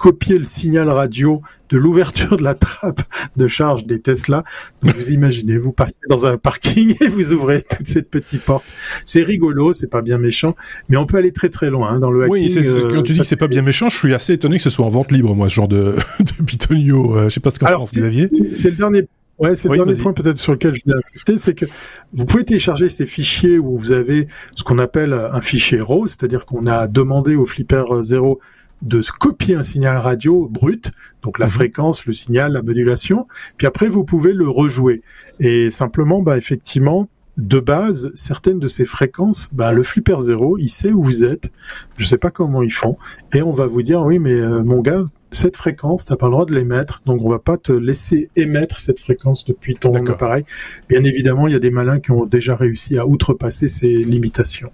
[0.00, 3.02] copier le signal radio de l'ouverture de la trappe
[3.36, 4.42] de charge des Tesla.
[4.82, 8.66] Donc vous imaginez, vous passez dans un parking et vous ouvrez toute cette petite porte.
[9.04, 10.56] C'est rigolo, c'est pas bien méchant,
[10.88, 12.32] mais on peut aller très très loin hein, dans le hacking.
[12.32, 14.62] Oui, euh, quand tu dis que c'est pas bien méchant, je suis assez étonné que
[14.62, 17.18] ce soit en vente libre, moi, ce genre de, de bitonio.
[17.18, 18.28] Euh, je sais pas ce qu'en pense Xavier.
[18.30, 19.06] C'est le dernier
[19.38, 21.64] Ouais, c'est le dernier point peut-être sur lequel je voulais insister, c'est que
[22.12, 26.44] vous pouvez télécharger ces fichiers où vous avez ce qu'on appelle un fichier RAW, c'est-à-dire
[26.44, 28.38] qu'on a demandé au Flipper 0
[28.82, 30.90] de copier un signal radio brut,
[31.22, 31.52] donc la mhm.
[31.52, 35.02] fréquence, le signal, la modulation, puis après vous pouvez le rejouer.
[35.38, 40.68] Et simplement, bah effectivement, de base, certaines de ces fréquences, bah, le flipper zéro, il
[40.68, 41.50] sait où vous êtes.
[41.96, 42.96] Je sais pas comment ils font,
[43.32, 46.32] et on va vous dire oui, mais euh, mon gars, cette fréquence, t'as pas le
[46.32, 50.44] droit de l'émettre, donc on va pas te laisser émettre cette fréquence depuis ton appareil.
[50.88, 54.72] Bien évidemment, il y a des malins qui ont déjà réussi à outrepasser ces limitations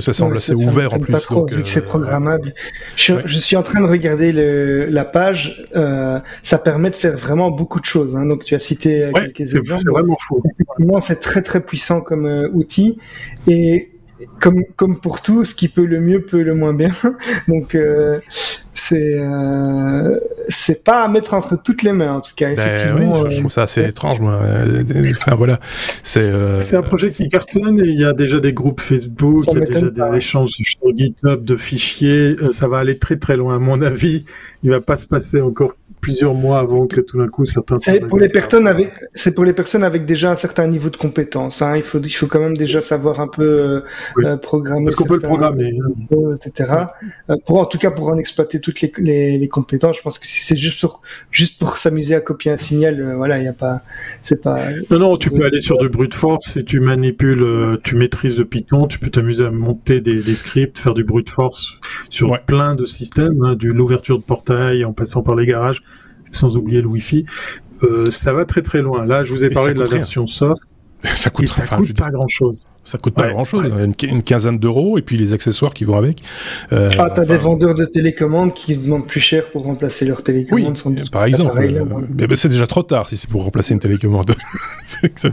[0.00, 1.12] ça semble assez ouvert en plus.
[1.12, 2.54] Pas trop, vu que c'est euh, programmable.
[2.96, 5.66] Je, suis en train de regarder le, la page.
[5.74, 8.16] Euh, ça permet de faire vraiment beaucoup de choses.
[8.16, 8.26] Hein.
[8.26, 9.80] Donc tu as cité euh, quelques exemples.
[9.82, 10.42] C'est vraiment fou.
[10.54, 12.98] Effectivement, c'est très très puissant comme euh, outil.
[13.48, 13.91] Et
[14.40, 16.90] comme, comme pour tout, ce qui peut le mieux peut le moins bien.
[17.48, 18.18] Donc euh,
[18.72, 22.54] c'est euh, c'est pas à mettre entre toutes les mains en tout cas.
[22.54, 24.20] Ben effectivement, je, trouve ça assez étrange.
[24.20, 24.40] Moi.
[25.16, 25.60] Enfin voilà,
[26.02, 29.58] c'est euh, un projet qui cartonne et il y a déjà des groupes Facebook, il
[29.58, 32.36] y a déjà des échanges sur GitHub de fichiers.
[32.52, 34.24] ça va aller très très loin à mon avis.
[34.62, 37.78] Il va pas se passer encore plusieurs mois avant que tout d'un coup certains.
[37.78, 40.96] C'est pour les personnes avec, c'est pour les personnes avec déjà un certain niveau de
[40.96, 41.62] compétence.
[41.62, 41.76] Hein.
[41.76, 43.80] Il faut, il faut quand même déjà savoir un peu euh,
[44.18, 44.88] euh programmer.
[44.88, 46.34] Est-ce qu'on peut le programmer, hein.
[46.34, 46.70] etc.
[47.30, 49.96] Euh, pour en tout cas pour en exploiter toutes les, les, les compétences.
[49.96, 53.16] Je pense que si c'est juste pour juste pour s'amuser à copier un signal, euh,
[53.16, 53.80] voilà, il y a pas,
[54.22, 54.56] c'est pas.
[54.90, 58.44] Non non, tu peux aller sur de brute force si tu manipules, tu maîtrises le
[58.44, 61.74] Python, tu peux t'amuser à monter des, des, scripts, faire du brute force
[62.10, 65.80] sur plein de systèmes, hein, de l'ouverture de portail en passant par les garages
[66.32, 67.24] sans oublier le Wi-Fi.
[67.82, 69.04] Euh, ça va très très loin.
[69.04, 70.62] Là, je vous ai parlé de la version soft.
[71.16, 72.66] Ça coûte, et ça coûte pas grand chose.
[72.84, 73.64] Ça coûte pas grand chose,
[74.02, 76.20] une, quinzaine d'euros et puis les accessoires qui vont avec.
[76.72, 80.78] Euh, ah, t'as des vendeurs de télécommandes qui demandent plus cher pour remplacer leur télécommande.
[80.84, 81.62] Oui, par exemple.
[81.62, 81.84] Euh,
[82.28, 84.34] mais, c'est déjà trop tard si c'est pour remplacer une télécommande.
[85.14, 85.28] ça,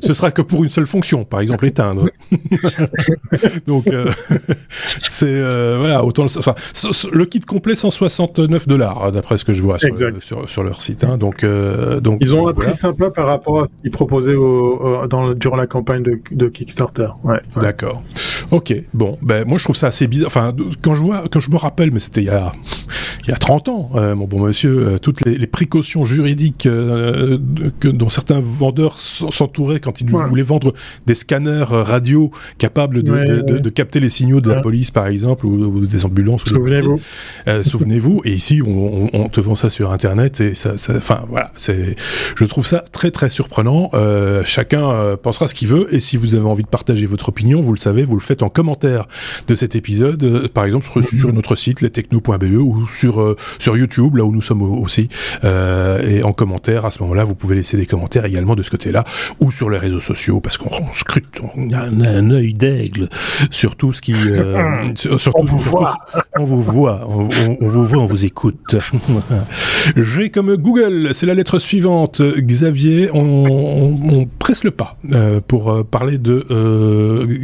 [0.00, 2.06] ce sera que pour une seule fonction, par exemple éteindre.
[3.66, 4.10] Donc euh,
[5.02, 6.54] c'est euh, voilà autant le, enfin
[7.12, 10.82] le kit complet 169 dollars hein, d'après ce que je vois sur, sur, sur, leur
[10.82, 11.04] site.
[11.04, 15.06] Hein, donc donc ils ont un prix sympa par rapport à ce qu'ils proposaient au,
[15.08, 17.08] dans, durant la campagne de, de Kickstarter.
[17.24, 18.02] Ouais, D'accord.
[18.50, 18.74] Ok.
[18.94, 20.28] Bon, ben moi je trouve ça assez bizarre.
[20.28, 22.52] Enfin, quand je vois, quand je me rappelle, mais c'était il y a
[23.26, 26.66] il y a 30 ans, euh, mon bon monsieur, euh, toutes les, les, précautions juridiques
[26.66, 27.38] euh,
[27.80, 30.72] que, dont certains vendeurs s'entouraient quand ils voulaient vendre
[31.06, 35.08] des scanners radio capables de, de, de, de capter les signaux de la police, par
[35.08, 36.44] exemple, ou, des ambulances.
[36.44, 37.00] Souvenez-vous.
[37.62, 38.22] Souvenez-vous.
[38.24, 41.96] et ici, on, on, te vend ça sur Internet et ça, ça enfin voilà, c'est,
[42.36, 43.90] je trouve ça très très surprenant.
[44.44, 47.72] Chacun pensera ce qu'il veut et si vous avez envie de partager votre opinion, vous
[47.72, 49.06] le savez, vous le faites en commentaire
[49.48, 54.16] de cet épisode, par exemple sur, sur notre site lestechno.be ou sur euh, sur YouTube,
[54.16, 55.08] là où nous sommes aussi,
[55.44, 58.70] euh, et en commentaire à ce moment-là, vous pouvez laisser des commentaires également de ce
[58.70, 59.04] côté-là,
[59.40, 63.08] ou sur les réseaux sociaux, parce qu'on scrute, on a un, œil d'aigle
[63.50, 64.92] sur tout ce qui, euh,
[65.34, 65.96] on vous voit,
[66.38, 68.76] on vous voit, on, vous voit, on vous écoute.
[69.96, 74.96] J'ai comme Google, c'est la lettre suivante, Xavier, on, on presse le pas
[75.48, 76.46] pour parler de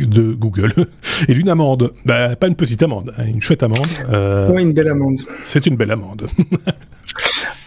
[0.06, 0.72] de Google
[1.28, 3.88] et d'une amende, bah, pas une petite amende, hein, une chouette amende.
[4.62, 5.18] une belle amende.
[5.44, 6.26] C'est une belle amende.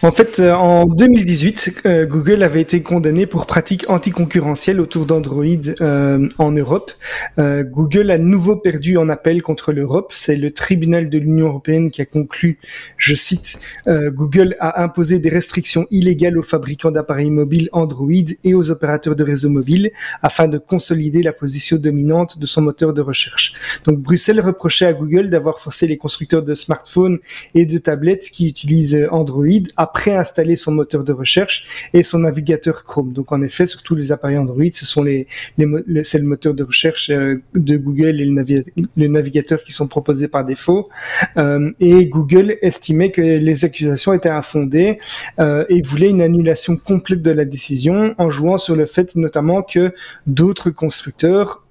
[0.02, 5.46] En fait, euh, en 2018, euh, Google avait été condamné pour pratiques anticoncurrentielles autour d'Android
[5.80, 6.92] euh, en Europe.
[7.38, 10.12] Google a nouveau perdu en appel contre l'Europe.
[10.14, 12.58] C'est le tribunal de l'Union européenne qui a conclu,
[12.96, 18.10] je cite, Google a imposé des restrictions illégales aux fabricants d'appareils mobiles Android
[18.44, 19.90] et aux opérateurs de réseau mobile
[20.22, 23.80] afin de consolider la position dominante de son moteur de recherche.
[23.84, 27.18] Donc Bruxelles reprochait à Google d'avoir forcé les constructeurs de smartphones
[27.54, 29.44] et de tablettes qui utilisent Android
[29.76, 33.12] à préinstaller son moteur de recherche et son navigateur Chrome.
[33.12, 35.26] Donc en effet, sur tous les appareils Android, ce sont les,
[35.58, 35.66] les
[36.04, 40.44] c'est le moteur de recherche euh, de Google et le, navigateur qui sont proposés par
[40.44, 40.88] défaut.
[41.36, 44.98] Euh, et Google estimait que les accusations étaient infondées
[45.38, 49.62] euh, et voulait une annulation complète de la décision en jouant sur le fait notamment
[49.62, 49.92] que
[50.26, 51.65] d'autres constructeurs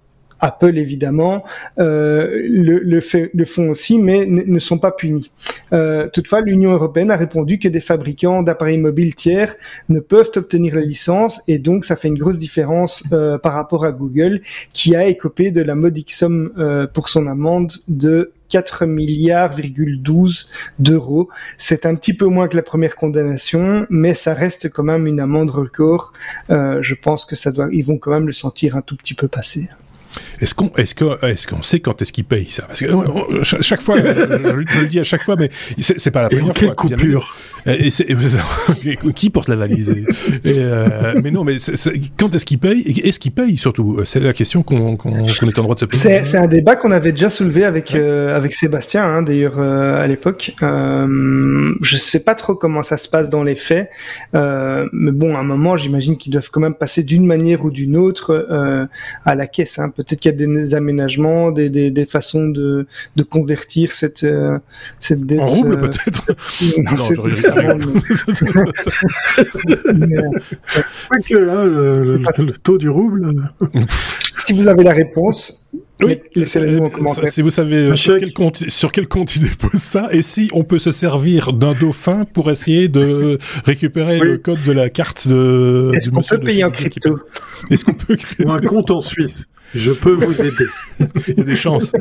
[0.46, 1.44] Apple évidemment
[1.80, 3.00] euh, le,
[3.46, 5.32] font aussi, mais ne sont pas punis.
[5.74, 9.56] Euh, toutefois, l'Union européenne a répondu que des fabricants d'appareils mobiles tiers
[9.90, 13.86] ne peuvent obtenir la licence, et donc ça fait une grosse différence euh, par rapport
[13.86, 14.42] à Google,
[14.74, 16.52] qui a écopé de la modique somme
[16.94, 21.30] pour son amende de 4 milliards 12 d'euros.
[21.58, 25.20] C'est un petit peu moins que la première condamnation, mais ça reste quand même une
[25.20, 26.14] amende record.
[26.50, 29.28] Je pense que ça doit, ils vont quand même le sentir un tout petit peu
[29.28, 29.68] passer.
[30.42, 32.64] Est-ce qu'on est-ce que est-ce qu'on sait quand est-ce qu'il paye ça?
[32.64, 36.30] Parce que euh, chaque fois, je, le dis à chaque fois, mais c'est pas la
[36.30, 36.76] première et fois.
[36.76, 37.36] coupure?
[37.66, 37.90] et,
[39.16, 39.90] Qui porte la valise?
[40.44, 41.58] Et, euh, Mais non, mais
[42.18, 44.02] quand est-ce qu'il paye Et est-ce qu'il paye surtout?
[44.06, 46.24] C'est la question qu'on qu est en droit de se poser.
[46.24, 50.54] C'est un débat qu'on avait déjà soulevé avec euh, avec Sébastien, hein, d'ailleurs à l'époque.
[50.62, 53.90] Euh, je sais pas trop comment ça se passe dans les faits,
[54.34, 57.98] mais bon, à un moment, j'imagine qu'ils doivent quand même passer d'une manière ou d'une
[57.98, 58.48] autre
[59.26, 59.80] à la caisse.
[59.80, 64.24] Hein, peut-être qu'il y a des aménagements, des, des, des façons de, de convertir cette,
[64.24, 64.58] euh,
[65.00, 65.40] cette dette.
[65.40, 66.26] En rouble, euh, peut-être
[66.78, 66.96] Non,
[71.10, 73.32] Pas que, hein, le, le, taux du rouble.
[74.34, 75.70] si vous avez la réponse,
[76.02, 77.30] oui, laissez-le en commentaire.
[77.30, 80.64] Si vous savez sur quel, compte, sur quel compte il dépose ça, et si on
[80.64, 85.92] peut se servir d'un dauphin pour essayer de récupérer le code de la carte de.
[85.94, 87.20] Est-ce qu'on peut payer en crypto?
[87.70, 90.66] Est-ce qu'on peut Ou un compte en Suisse je peux vous aider.
[91.28, 91.92] Il y a des chances.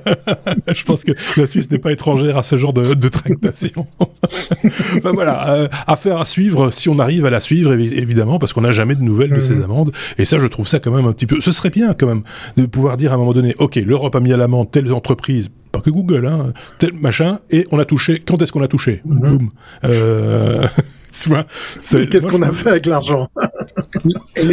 [0.74, 3.86] je pense que la Suisse n'est pas étrangère à ce genre de, de tractation.
[4.96, 8.62] enfin voilà, euh, affaire à suivre si on arrive à la suivre évidemment parce qu'on
[8.62, 9.64] n'a jamais de nouvelles de ces mhm.
[9.64, 11.40] amendes et ça je trouve ça quand même un petit peu.
[11.40, 12.22] Ce serait bien quand même
[12.56, 15.50] de pouvoir dire à un moment donné, ok, l'Europe a mis à l'amende telle entreprise
[15.72, 18.20] pas que Google, hein, tel machin, et on a touché.
[18.24, 19.02] Quand est-ce qu'on a touché?
[19.04, 19.18] Mhm.
[19.18, 19.50] Boum.
[19.84, 20.66] Euh...
[21.14, 23.28] Qu'est-ce qu'on a fait avec l'argent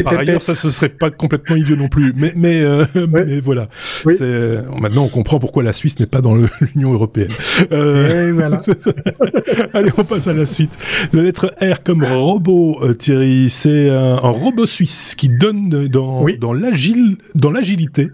[0.04, 3.68] Par ailleurs, ça ce serait pas complètement idiot non plus, mais mais, euh, mais voilà.
[4.06, 6.36] Maintenant, on comprend pourquoi la Suisse n'est pas dans
[6.76, 7.32] l'Union européenne.
[7.72, 8.32] Euh...
[8.34, 8.62] Voilà.
[9.74, 10.78] Allez, on passe à la suite.
[11.14, 16.54] La lettre R comme robot, euh, Thierry, c'est un, robot suisse qui donne dans dans
[16.54, 18.10] l'agile dans l'agilité.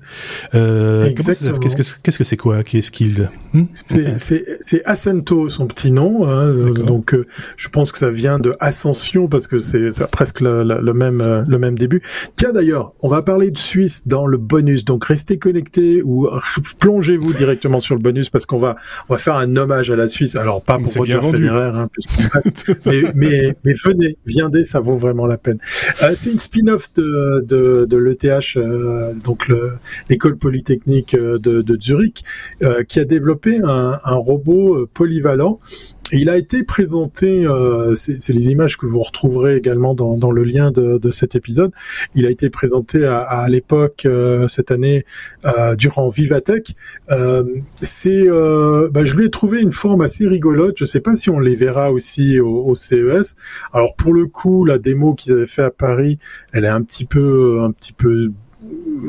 [0.55, 2.63] Euh, Qu'est-ce que c'est quoi?
[2.63, 3.65] Qu'est-ce qu'il hmm?
[3.73, 6.27] C'est Ascento, son petit nom.
[6.27, 7.25] Hein, donc, euh,
[7.57, 11.59] je pense que ça vient de Ascension parce que c'est presque le, même euh, le
[11.59, 12.01] même début.
[12.35, 16.27] Tiens d'ailleurs, on va parler de Suisse dans le bonus, donc restez connectés ou
[16.79, 18.75] plongez-vous directement sur le bonus parce qu'on va
[19.09, 20.35] on va faire un hommage à la Suisse.
[20.35, 21.89] Alors pas pour Roger Federer, hein,
[22.85, 25.59] mais, mais, mais venez, viendez, ça vaut vraiment la peine.
[26.03, 29.51] Euh, c'est une spin-off de de, de l'ETH, euh, donc
[30.09, 32.23] l'école polytechnique de, de Zurich,
[32.87, 35.59] qui a développé un, un robot polyvalent
[36.11, 40.43] il a été présenté, euh, c'est les images que vous retrouverez également dans, dans le
[40.43, 41.71] lien de, de, cet épisode.
[42.15, 45.03] Il a été présenté à, à l'époque euh, cette année
[45.45, 46.75] euh, durant Vivatech.
[47.11, 47.43] Euh,
[47.81, 50.75] c'est, bah, je lui ai trouvé une forme assez rigolote.
[50.77, 53.35] Je sais pas si on les verra aussi au, au CES.
[53.73, 56.17] Alors pour le coup, la démo qu'ils avaient fait à Paris,
[56.53, 58.31] elle est un petit peu, un petit peu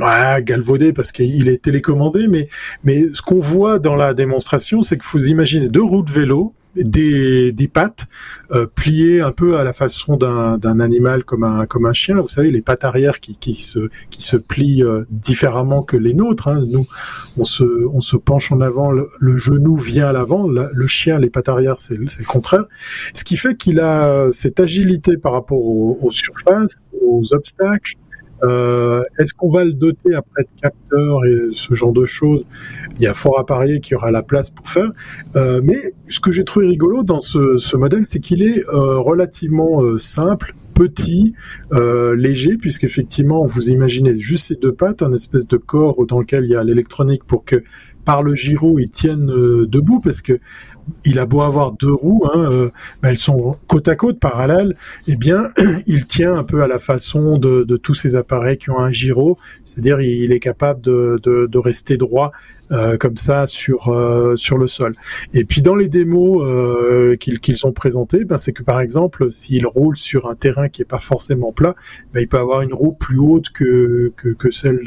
[0.01, 2.49] ouais, galvaudé parce qu'il est télécommandé, mais
[2.85, 6.53] mais ce qu'on voit dans la démonstration, c'est que vous imaginez deux roues de vélo,
[6.85, 8.07] des, des pattes
[8.53, 12.21] euh, pliées un peu à la façon d'un, animal comme un comme un chien.
[12.21, 16.15] Vous savez, les pattes arrière qui, qui se qui se plient euh, différemment que les
[16.15, 16.49] nôtres.
[16.49, 16.65] Hein.
[16.71, 16.87] Nous,
[17.37, 20.47] on se on se penche en avant, le, genou vient à l'avant.
[20.49, 22.65] Le, chien, les pattes arrière, c'est, c'est le contraire.
[23.15, 27.97] Ce qui fait qu'il a cette agilité par rapport aux surfaces, aux obstacles
[28.45, 32.47] euh, Est-ce qu'on va le doter après de capteurs et ce genre de choses?
[32.97, 34.91] Il y a fort à parier qu'il y aura la place pour faire.
[35.37, 38.99] Euh, mais ce que j'ai trouvé rigolo dans ce, ce modèle, c'est qu'il est, euh,
[38.99, 41.35] relativement euh, simple, petit,
[41.73, 46.45] euh, léger, puisqu'effectivement, vous imaginez juste ces deux pattes, un espèce de corps dans lequel
[46.45, 47.65] il y a l'électronique pour que
[48.05, 50.39] par le gyro, ils tiennent euh, debout, parce que
[51.05, 52.71] il a beau avoir deux roues, hein, euh,
[53.03, 55.49] elles sont côte à côte, parallèles, eh bien,
[55.87, 59.39] il tient un peu à la façon de, tous ces appareils qui ont un gyro,
[59.65, 62.33] c'est-à-dire il est capable de, rester droit
[62.99, 64.93] comme ça sur euh, sur le sol.
[65.33, 66.47] Et puis dans les démos
[67.19, 70.87] qu'ils ont présentés, ben, c'est que par exemple, s'il roule sur un terrain qui est
[70.87, 71.75] pas forcément plat,
[72.13, 74.81] ben, il peut avoir une roue plus haute que que, celle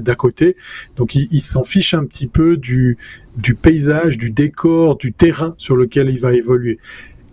[0.00, 0.56] d'à côté.
[0.96, 2.98] Donc il s'en fiche un petit peu du
[3.36, 6.78] du paysage, du décor, du terrain sur lequel il va évoluer.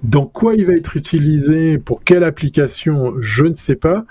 [0.03, 4.05] Dans quoi il va être utilisé, pour quelle application, je ne sais pas.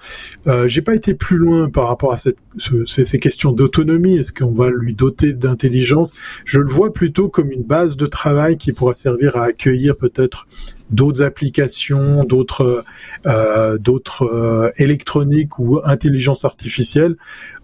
[0.46, 2.36] Euh, J'ai pas été plus loin par rapport à cette,
[2.86, 4.18] ces questions d'autonomie.
[4.18, 6.12] Est-ce qu'on va lui doter d'intelligence?
[6.44, 10.46] Je le vois plutôt comme une base de travail qui pourra servir à accueillir peut-être
[10.90, 12.84] d'autres applications, d'autres
[13.26, 17.16] euh, d'autres euh, électroniques ou intelligence artificielle.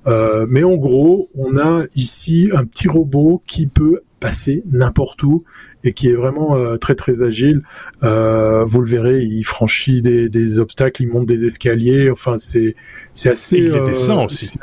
[0.07, 5.43] Euh, mais en gros, on a ici un petit robot qui peut passer n'importe où
[5.83, 7.61] et qui est vraiment euh, très très agile.
[8.03, 12.11] Euh, vous le verrez, il franchit des, des, obstacles, il monte des escaliers.
[12.11, 12.75] Enfin, c'est
[13.13, 13.59] c'est assez.
[13.59, 14.57] il les descend aussi.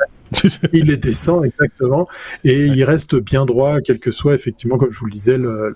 [0.72, 2.08] il les descend exactement
[2.42, 5.72] et il reste bien droit, quel que soit effectivement, comme je vous le disais, le,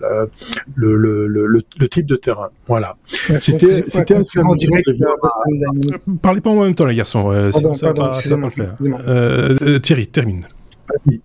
[0.75, 1.47] le, le, le,
[1.79, 2.49] le type de terrain.
[2.65, 2.97] Voilà.
[3.39, 4.41] C'était c'était assez
[6.21, 7.31] Parlez pas en même temps, les garçons.
[7.53, 8.75] ça, ça va pas le faire.
[9.07, 10.45] Euh, Thierry, termine.
[10.89, 11.21] Vas-y.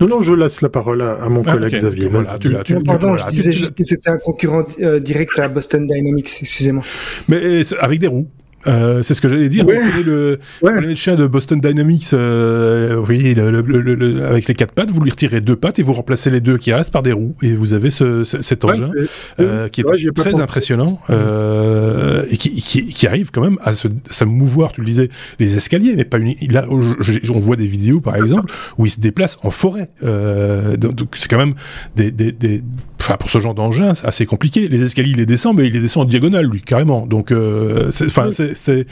[0.00, 2.08] Non, non, je laisse la parole à, mon ah, collègue Xavier.
[2.08, 5.86] Voilà, tu, tu, pardon, je disais juste que c'était un concurrent euh, direct à Boston
[5.86, 6.82] Dynamics, excusez-moi.
[7.28, 8.26] Mais avec des roues.
[8.66, 9.66] Euh, c'est ce que j'allais dire.
[9.66, 9.78] Ouais.
[9.78, 10.80] Vous le, ouais.
[10.80, 15.00] le chien de Boston Dynamics, euh, vous voyez, le, le, avec les quatre pattes, vous
[15.00, 17.34] lui retirez deux pattes et vous remplacez les deux qui restent par des roues.
[17.42, 18.90] Et vous avez ce, ce cet engin
[19.38, 23.88] euh, qui est très impressionnant euh, et qui, qui, qui, arrive quand même à se,
[23.88, 26.34] à mouvoir, tu le disais, les escaliers, mais pas une.
[26.50, 29.90] Là, on voit des vidéos, par exemple, où il se déplace en forêt.
[30.02, 31.54] Euh, donc c'est quand même
[31.96, 32.62] des, des, des
[33.00, 34.68] enfin pour ce genre d'engin, c'est assez compliqué.
[34.68, 37.06] Les escaliers, il les descend, mais il les descend en diagonale, lui, carrément.
[37.06, 38.86] Donc, euh, enfin, c'est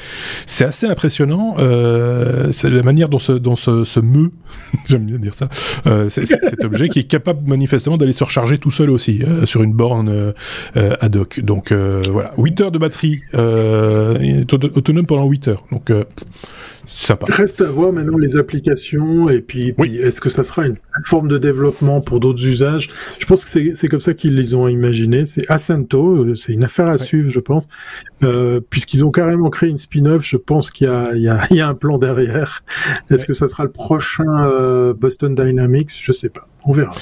[0.47, 1.57] c'est assez impressionnant.
[1.59, 4.33] Euh, c'est la manière dont se, dont se, se meut,
[4.87, 5.49] j'aime bien dire ça,
[5.87, 9.63] euh, cet objet qui est capable manifestement d'aller se recharger tout seul aussi euh, sur
[9.63, 10.33] une borne
[10.77, 11.41] euh, ad hoc.
[11.41, 15.65] Donc euh, voilà, 8 heures de batterie, autonome pendant 8 heures.
[15.73, 15.93] Donc
[17.29, 21.39] Reste à voir maintenant les applications et puis, est-ce que ça sera une forme de
[21.39, 22.89] développement pour d'autres usages?
[23.19, 25.25] Je pense que c'est comme ça qu'ils les ont imaginés.
[25.25, 27.69] C'est Ascento, euh, c'est une affaire à suivre, je pense,
[28.25, 30.25] euh, puisqu'ils ont carrément créé une spin-off.
[30.25, 32.63] Je pense qu'il y, y, y, a un plan derrière.
[33.11, 35.93] Est-ce que ça sera le prochain euh, Boston Dynamics?
[36.03, 36.49] Je sais pas.
[36.65, 36.93] On verra.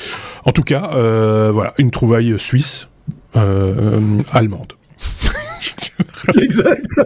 [0.44, 2.88] En tout cas, euh, voilà, une trouvaille suisse
[3.34, 4.72] allemande.
[6.40, 6.86] exact.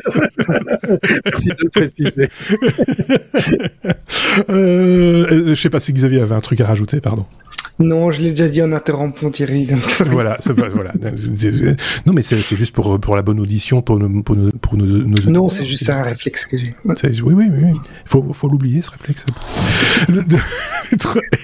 [1.25, 2.29] Merci de le préciser.
[4.49, 7.27] euh, je sais pas si Xavier avait un truc à rajouter, pardon.
[7.81, 9.67] Non, je l'ai déjà dit en interrompant Thierry.
[10.07, 10.39] voilà,
[10.73, 10.93] voilà.
[12.07, 14.87] Non, mais c'est juste pour, pour la bonne audition, pour nos, pour nos, pour nos,
[15.31, 16.75] Non, c'est juste un réflexe que j'ai.
[17.23, 17.73] Oui, oui, oui.
[17.73, 19.25] Il faut, faut l'oublier, ce réflexe.
[20.09, 20.37] Le, de,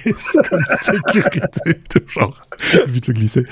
[0.05, 2.47] S comme sécurité, genre,
[2.87, 3.43] vite le glisser.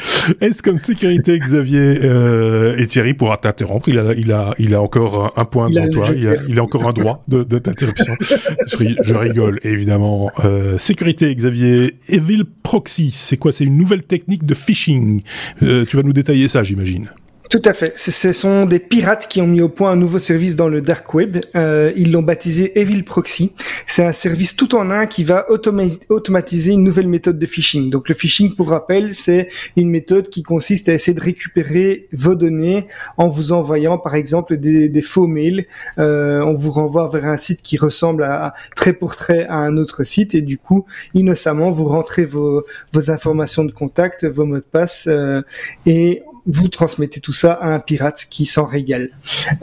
[0.41, 3.89] S comme sécurité, Xavier euh, et Thierry pourra t'interrompre.
[3.89, 6.10] Il a, il a, il a encore un point devant toi.
[6.15, 8.13] Il a, il a encore un droit de, de t'interruption.
[8.19, 10.32] je, je, rigole, évidemment.
[10.43, 11.98] Euh, sécurité, Xavier.
[12.10, 12.43] Evil
[12.76, 13.53] Proxy, c'est quoi?
[13.53, 15.21] C'est une nouvelle technique de phishing.
[15.63, 17.09] Euh, tu vas nous détailler ça, j'imagine.
[17.56, 17.97] Tout à fait.
[17.97, 21.14] Ce sont des pirates qui ont mis au point un nouveau service dans le dark
[21.14, 21.38] web.
[21.56, 23.53] Euh, ils l'ont baptisé Evil Proxy.
[23.86, 27.89] C'est un service tout en un qui va automatiser une nouvelle méthode de phishing.
[27.89, 29.47] Donc le phishing, pour rappel, c'est
[29.78, 34.58] une méthode qui consiste à essayer de récupérer vos données en vous envoyant, par exemple,
[34.58, 35.66] des, faux mails.
[35.97, 39.78] Euh, on vous renvoie vers un site qui ressemble à, très pour trait à un
[39.78, 44.58] autre site et du coup, innocemment, vous rentrez vos, vos informations de contact, vos mots
[44.58, 45.41] de passe euh,
[45.86, 49.10] et vous transmettez tout ça à un pirate qui s'en régale.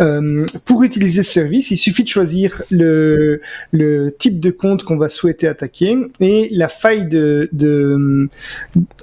[0.01, 3.41] Euh, pour utiliser ce service, il suffit de choisir le,
[4.19, 7.09] type de compte qu'on va souhaiter attaquer et la faille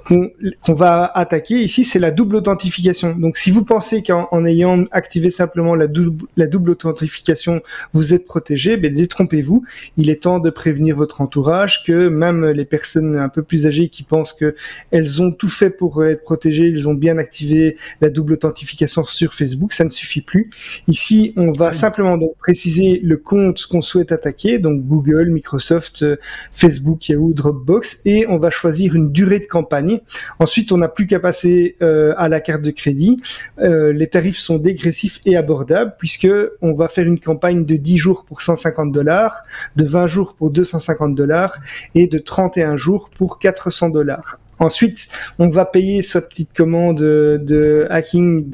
[0.04, 3.16] qu'on va attaquer ici, c'est la double authentification.
[3.16, 7.62] Donc, si vous pensez qu'en ayant activé simplement la double, authentification,
[7.94, 9.64] vous êtes protégé, ben détrompez-vous.
[9.96, 13.88] Il est temps de prévenir votre entourage que même les personnes un peu plus âgées
[13.88, 14.54] qui pensent que
[14.90, 17.69] elles ont tout fait pour être protégées, elles ont bien activé
[18.00, 20.50] la double authentification sur Facebook, ça ne suffit plus.
[20.88, 26.16] Ici, on va simplement donc préciser le compte qu'on souhaite attaquer, donc Google, Microsoft, euh,
[26.52, 30.00] Facebook, Yahoo, Dropbox, et on va choisir une durée de campagne.
[30.38, 33.20] Ensuite, on n'a plus qu'à passer euh, à la carte de crédit.
[33.60, 36.28] Euh, les tarifs sont dégressifs et abordables puisque
[36.62, 39.42] on va faire une campagne de 10 jours pour 150 dollars,
[39.76, 41.58] de 20 jours pour 250 dollars
[41.94, 44.38] et de 31 jours pour 400 dollars.
[44.60, 45.08] Ensuite,
[45.38, 48.50] on va payer sa petite commande de hacking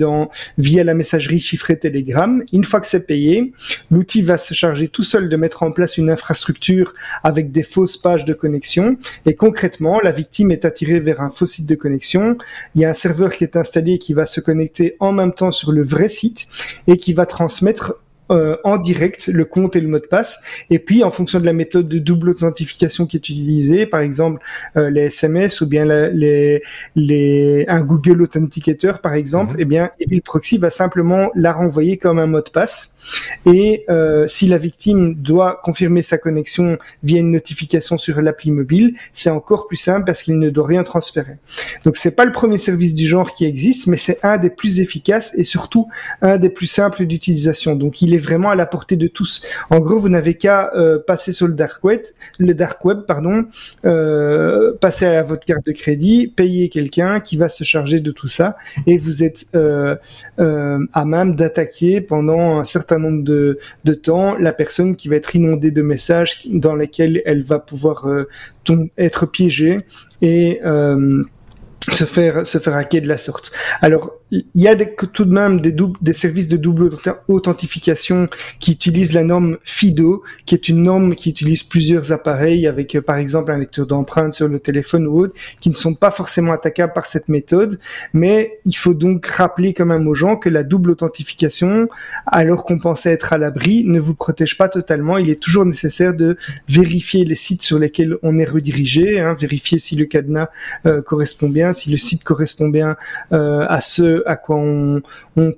[0.56, 2.42] via la messagerie chiffrée Telegram.
[2.52, 3.52] Une fois que c'est payé,
[3.90, 6.94] l'outil va se charger tout seul de mettre en place une infrastructure
[7.24, 8.96] avec des fausses pages de connexion.
[9.26, 12.38] Et concrètement, la victime est attirée vers un faux site de connexion.
[12.74, 15.50] Il y a un serveur qui est installé qui va se connecter en même temps
[15.50, 16.46] sur le vrai site
[16.86, 17.94] et qui va transmettre
[18.30, 20.42] euh, en direct le compte et le mot de passe.
[20.70, 24.42] Et puis, en fonction de la méthode de double authentification qui est utilisée, par exemple
[24.76, 26.62] euh, les SMS ou bien les,
[26.96, 29.60] les, un Google Authenticator, par exemple, mhm.
[29.60, 32.96] eh bien, Evil Proxy va simplement la renvoyer comme un mot de passe.
[33.46, 38.94] Et euh, si la victime doit confirmer sa connexion via une notification sur l'appli mobile,
[39.12, 41.36] c'est encore plus simple parce qu'il ne doit rien transférer.
[41.84, 44.80] Donc, c'est pas le premier service du genre qui existe, mais c'est un des plus
[44.80, 45.88] efficaces et surtout
[46.22, 47.76] un des plus simples d'utilisation.
[47.76, 49.46] Donc, il est vraiment à la portée de tous.
[49.70, 52.00] En gros, vous n'avez qu'à euh, passer sur le dark web,
[52.38, 53.44] le dark web, pardon,
[53.84, 58.28] euh, passer à votre carte de crédit, payer quelqu'un qui va se charger de tout
[58.28, 58.56] ça,
[58.86, 59.96] et vous êtes euh,
[60.38, 65.34] à même d'attaquer pendant un certain nombre de, de temps la personne qui va être
[65.34, 68.06] inondée de messages dans lesquels elle va pouvoir
[68.98, 69.78] être piégée
[70.22, 70.60] et
[71.92, 73.52] se faire se faire hacker de la sorte.
[73.80, 76.90] Alors il y a des, tout de même des, des services de double
[77.28, 82.96] authentification qui utilisent la norme FIDO, qui est une norme qui utilise plusieurs appareils avec
[82.96, 86.10] euh, par exemple un lecteur d'empreintes sur le téléphone ou autre, qui ne sont pas
[86.10, 87.78] forcément attaquables par cette méthode.
[88.14, 91.88] Mais il faut donc rappeler quand même aux gens que la double authentification,
[92.26, 95.18] alors qu'on pensait être à l'abri, ne vous protège pas totalement.
[95.18, 96.36] Il est toujours nécessaire de
[96.68, 100.48] vérifier les sites sur lesquels on est redirigé, hein, vérifier si le cadenas
[100.84, 102.96] euh, correspond bien, si le site correspond bien
[103.32, 105.02] euh, à ce à quoi on,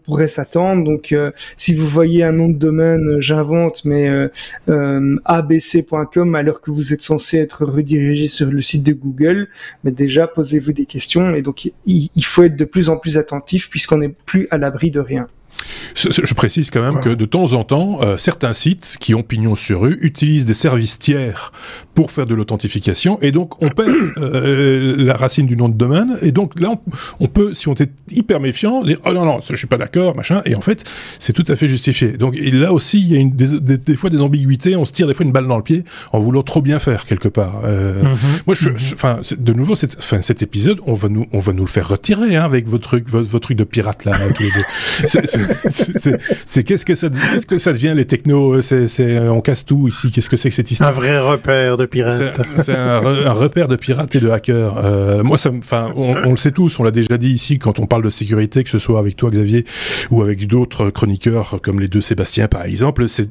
[0.04, 0.84] pourrait s'attendre.
[0.84, 6.61] Donc, euh, si vous voyez un nom de domaine, euh, j'invente, mais euh, abc.com alors
[6.61, 9.48] que vous êtes censé être redirigé sur le site de Google,
[9.84, 11.34] mais déjà posez-vous des questions.
[11.34, 14.59] Et donc, il, il faut être de plus en plus attentif puisqu'on n'est plus à
[14.59, 15.28] l'abri de rien.
[15.95, 19.57] Je précise quand même que de temps en temps, euh, certains sites qui ont pignon
[19.57, 21.53] sur rue utilisent des services tiers
[21.95, 26.16] pour faire de l'authentification et donc on perd euh, la racine du nom de domaine
[26.23, 26.75] et donc là
[27.19, 30.14] on, peut, si on est hyper méfiant, dire oh non non, je suis pas d'accord,
[30.14, 30.85] machin et en fait
[31.19, 32.12] c'est tout à fait justifié.
[32.12, 34.93] Donc et là aussi il y a une, des, des, fois des ambiguïtés, on se
[34.93, 37.62] tire des fois une balle dans le pied en voulant trop bien faire quelque part.
[37.64, 38.16] Euh, mhm.
[38.47, 38.77] Moi je, mhm.
[38.95, 41.89] enfin de nouveau cet, enfin, cet épisode on va nous on va nous le faire
[41.89, 45.09] retirer hein, avec votre truc votre, truc de pirate là tous les deux
[45.68, 50.11] c'est qu'est-ce que ça qu'est-ce que ça devient les technos C'est on casse tout ici.
[50.11, 50.90] Qu'est-ce que c'est que cette histoire?
[50.90, 52.40] Un vrai repère de pirates.
[52.62, 53.00] C'est un,
[53.32, 54.78] repère de pirates et de hackers.
[54.78, 56.78] Euh, moi, ça, enfin, on, on, le sait tous.
[56.80, 59.30] On l'a déjà dit ici quand on parle de sécurité, que ce soit avec toi,
[59.30, 59.64] Xavier,
[60.11, 63.09] ou avec d'autres chroniqueurs comme les deux Sébastien, par exemple.
[63.09, 63.28] C'est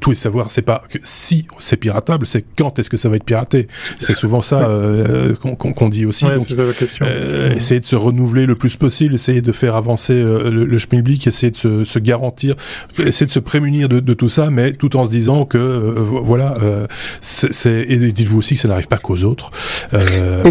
[0.00, 0.50] tout est savoir.
[0.50, 3.68] C'est pas que si c'est piratable, c'est quand est-ce que ça va être piraté.
[3.98, 6.24] C'est souvent ça euh, qu'on dit aussi.
[6.24, 6.36] Ouais,
[6.78, 7.06] question.
[7.08, 10.78] Euh, essayer de se renouveler le plus possible, essayer de faire avancer euh, le, le
[10.78, 11.68] schmilblick, essayer de se,
[12.00, 12.56] garantir,
[12.98, 16.54] essayer de se prémunir de, tout ça, mais tout en se disant que euh, voilà,
[16.62, 16.86] euh,
[17.20, 19.50] c'est et dites-vous aussi que ça n'arrive pas qu'aux autres.
[19.94, 20.50] Euh,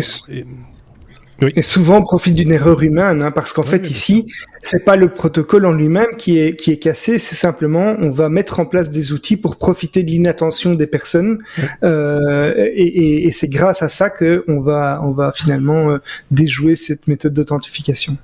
[1.55, 4.25] et, souvent on profite d'une erreur humaine, hein, parce qu'en fait ici,
[4.59, 8.27] c'est pas le protocole en lui-même qui est qui est cassé, c'est simplement on va
[8.27, 11.39] mettre en place des outils pour profiter de l'inattention des personnes,
[11.81, 15.97] et, c'est grâce à ça que on va on va finalement
[16.29, 18.17] déjouer cette méthode d'authentification.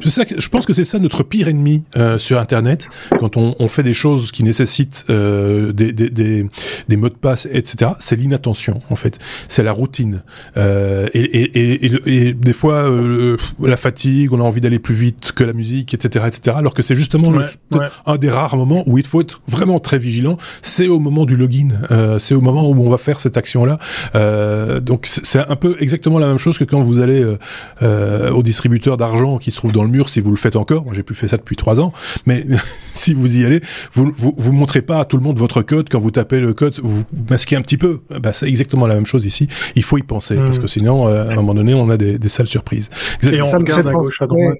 [0.00, 3.54] Je, sais, je pense que c'est ça notre pire ennemi euh, sur Internet, quand on,
[3.58, 6.46] on, fait des choses qui nécessitent euh, des, des, des,
[6.88, 7.92] des, mots de passe, etc.
[7.98, 9.18] C'est l'inattention, en fait.
[9.48, 10.22] C'est la routine.
[10.56, 14.94] Euh, et, et, et, et, des fois, euh, la fatigue, on a envie d'aller plus
[14.94, 16.24] vite que la musique, etc.
[16.28, 16.56] etc.
[16.58, 17.86] alors que c'est justement Ouais, le- ouais.
[18.06, 20.36] un des rares moments où il faut être vraiment très vigilant.
[20.60, 21.68] C'est au moment du login.
[21.90, 23.78] Euh, c'est au moment où on va faire cette action-là.
[24.14, 27.38] Euh, donc c'est un peu exactement la même chose que quand vous allez euh,
[27.82, 30.84] euh, au distributeur d'argent qui se trouve dans le mur, si vous le faites encore.
[30.84, 31.92] Moi, j'ai plus fait ça depuis trois ans.
[32.26, 33.60] Mais si vous y allez,
[33.94, 36.52] vous, vous vous montrez pas à tout le monde votre code quand vous tapez le
[36.54, 36.78] code.
[36.82, 38.00] Vous, masquez un petit peu.
[38.20, 39.48] Bah, c'est exactement la même chose ici.
[39.74, 42.18] Il faut y penser parce que sinon, euh, à un moment donné, on a des,
[42.18, 42.90] des sales surprises.
[43.22, 44.58] Et on Ça me regarde fait à penser- gauche, à droite.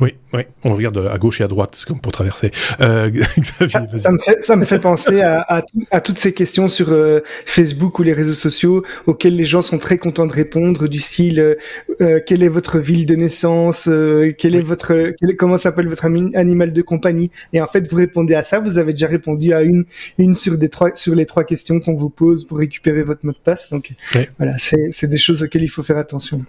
[0.00, 0.42] Oui, oui.
[0.64, 2.50] On regarde à gauche et à droite c'est comme pour traverser.
[2.80, 6.32] Euh, Xavier, Ça, ça me fait, ça me fait penser à, à, à toutes ces
[6.32, 10.32] questions sur euh, Facebook ou les réseaux sociaux auxquelles les gens sont très contents de
[10.32, 11.54] répondre, du style euh,
[12.00, 16.06] euh, quelle est votre ville de naissance, euh, quel est votre, quel comment s'appelle votre
[16.06, 17.30] animal de compagnie.
[17.52, 18.58] Et en fait, vous répondez à ça.
[18.58, 19.84] Vous avez déjà répondu à une,
[20.18, 23.32] une sur des trois, sur les trois questions qu'on vous pose pour récupérer votre mot
[23.32, 23.70] de passe.
[23.70, 23.92] Donc
[24.38, 26.44] voilà, c'est des choses auxquelles il faut faire attention.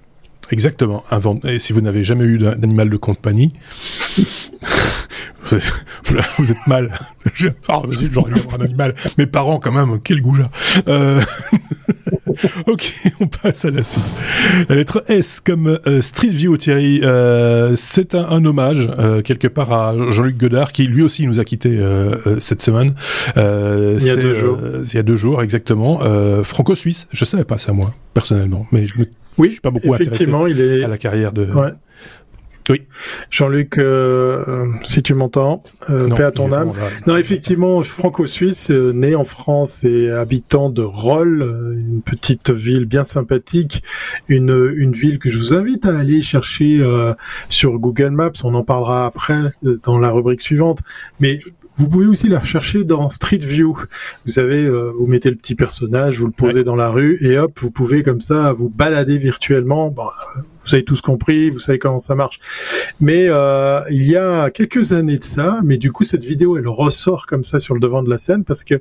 [0.49, 1.03] Exactement.
[1.43, 3.53] Et si vous n'avez jamais eu d'animal de compagnie,
[5.45, 5.55] vous
[6.51, 6.91] êtes, mal.
[7.67, 8.95] Vas-y, j'aurais dû avoir un animal.
[9.17, 10.49] Mes parents, quand même, quel goujat.
[10.87, 11.21] Euh...
[12.67, 14.03] ok, on passe à la suite.
[14.69, 17.01] La lettre S comme euh, Street View, Thierry.
[17.03, 21.39] Euh, c'est un, un hommage, euh, quelque part, à Jean-Luc Godard, qui lui aussi nous
[21.39, 22.93] a quittés euh, cette semaine.
[23.35, 24.59] Il y a deux jours.
[24.83, 26.01] il y a deux jours, exactement.
[26.43, 27.07] Franco-suisse.
[27.11, 28.67] Je savais pas ça, moi, personnellement.
[28.71, 29.05] Mais je me
[29.37, 30.83] Oui, suis pas beaucoup effectivement, il est.
[30.83, 31.45] à la carrière de.
[31.45, 31.71] Ouais.
[32.69, 32.83] Oui.
[33.29, 36.71] Jean-Luc, euh, si tu m'entends, euh, paix à ton âme.
[37.07, 42.85] Non, effectivement, franco-suisse, euh, né en France et habitant de Rolles, euh, une petite ville
[42.85, 43.83] bien sympathique,
[44.27, 47.13] une, une ville que je vous invite à aller chercher euh,
[47.49, 48.31] sur Google Maps.
[48.43, 49.39] On en parlera après
[49.83, 50.79] dans la rubrique suivante.
[51.19, 51.39] Mais
[51.81, 53.75] vous pouvez aussi la rechercher dans Street View.
[54.25, 57.39] Vous savez, euh, vous mettez le petit personnage, vous le posez dans la rue et
[57.39, 59.89] hop, vous pouvez comme ça vous balader virtuellement.
[59.89, 62.39] Bon, euh, vous avez tous compris, vous savez comment ça marche.
[62.99, 66.67] Mais euh, il y a quelques années de ça, mais du coup cette vidéo elle
[66.67, 68.75] ressort comme ça sur le devant de la scène parce que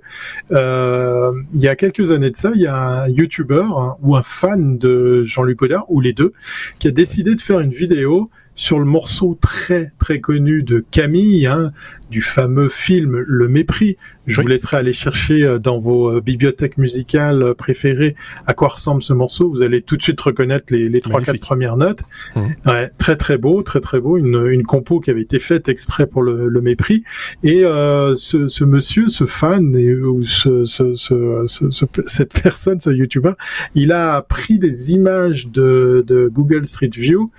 [0.52, 4.14] euh, il y a quelques années de ça, il y a un YouTuber hein, ou
[4.14, 6.34] un fan de Jean-Luc Godard ou les deux
[6.78, 8.28] qui a décidé de faire une vidéo
[8.60, 11.72] sur le morceau très très connu de Camille, hein,
[12.10, 13.96] du fameux film Le Mépris.
[14.30, 14.42] Je Oui.
[14.44, 18.14] vous laisserai aller chercher euh, dans vos euh, bibliothèques musicales euh, préférées
[18.46, 19.50] à quoi ressemble ce morceau.
[19.50, 22.00] Vous allez tout de suite reconnaître les, les trois quatre premières notes.
[22.36, 22.54] Mhm.
[22.66, 24.16] Ouais, très très beau, très très beau.
[24.16, 27.02] Une, une compo qui avait été faite exprès pour le, le Mépris.
[27.42, 32.40] Et euh, ce, ce monsieur, ce fan et, ou ce, ce, ce, ce- ce- cette
[32.42, 33.32] personne, ce YouTuber,
[33.74, 37.30] il a pris des images de, de Google Street View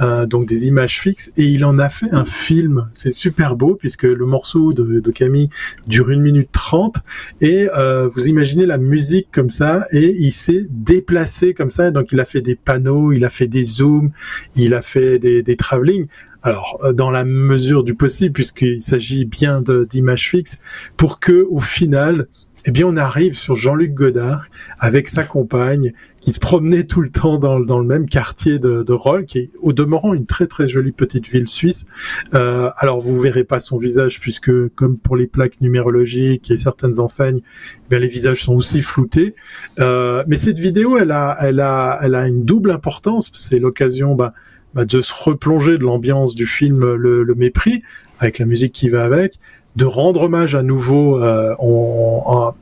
[0.00, 2.88] euh, donc des images fixes, et il en a fait un film.
[2.92, 5.48] C'est super beau puisque le morceau de, de Camille
[5.88, 6.96] dure une minute trente,
[7.40, 11.90] et euh, vous imaginez la musique comme ça, et il s'est déplacé comme ça.
[11.90, 14.10] Donc il a fait des panneaux, il a fait des zooms,
[14.56, 16.06] il a fait des, des travelling.
[16.42, 20.58] Alors euh, dans la mesure du possible, puisqu'il s'agit bien d'images fixes,
[20.96, 22.26] pour que au final
[22.66, 24.46] eh bien, on arrive sur Jean-Luc Godard
[24.78, 25.92] avec sa compagne
[26.28, 29.38] qui se promenait tout le temps dans, dans le même quartier de, de Rolles, qui
[29.38, 31.86] est au demeurant une très très jolie petite ville suisse.
[32.34, 37.00] Euh, alors vous verrez pas son visage puisque comme pour les plaques numérologiques et certaines
[37.00, 39.32] enseignes, eh bien les visages sont aussi floutés.
[39.80, 43.30] Euh, mais cette vidéo, elle a, elle a, elle a une double importance.
[43.32, 44.34] C'est l'occasion bah,
[44.74, 47.82] bah, de se replonger de l'ambiance du film Le, Le Mépris
[48.18, 49.36] avec la musique qui va avec
[49.76, 51.54] de rendre hommage à nouveau euh,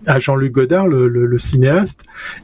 [0.07, 2.01] à Jean-Luc Godard, le, le- le cinéaste,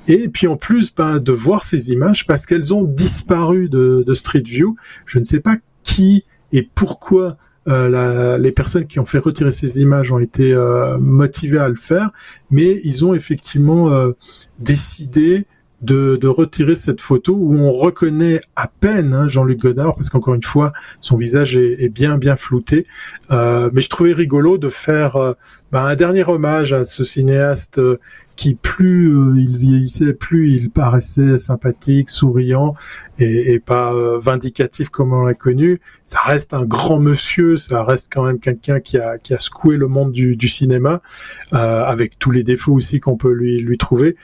[0.08, 4.14] et puis en plus ben, de voir ces images parce qu'elles ont disparu de, de
[4.14, 4.76] Street View.
[5.06, 7.36] Je ne sais pas qui et pourquoi
[7.68, 11.68] euh, la- les personnes qui ont fait retirer ces images ont été euh, motivées à
[11.68, 12.10] le faire,
[12.50, 14.12] mais ils ont effectivement euh,
[14.58, 15.46] décidé
[15.82, 20.34] de, de retirer cette photo où on reconnaît à peine hein, Jean-Luc Godard parce qu'encore
[20.34, 22.84] une fois son visage est, est bien bien flouté.
[23.30, 25.32] Euh, mais je trouvais rigolo de faire euh,
[25.72, 27.98] bah, un dernier hommage à ce cinéaste euh,
[28.36, 32.74] qui plus euh, il vieillissait, plus il paraissait sympathique, souriant
[33.18, 35.80] et, et pas vindicatif comme on l'a connu.
[36.02, 39.76] Ça reste un grand monsieur, ça reste quand même quelqu'un qui a, qui a secoué
[39.76, 41.02] le monde du, du cinéma,
[41.50, 44.14] avec tous les défauts aussi qu'on peut lui, lui trouver.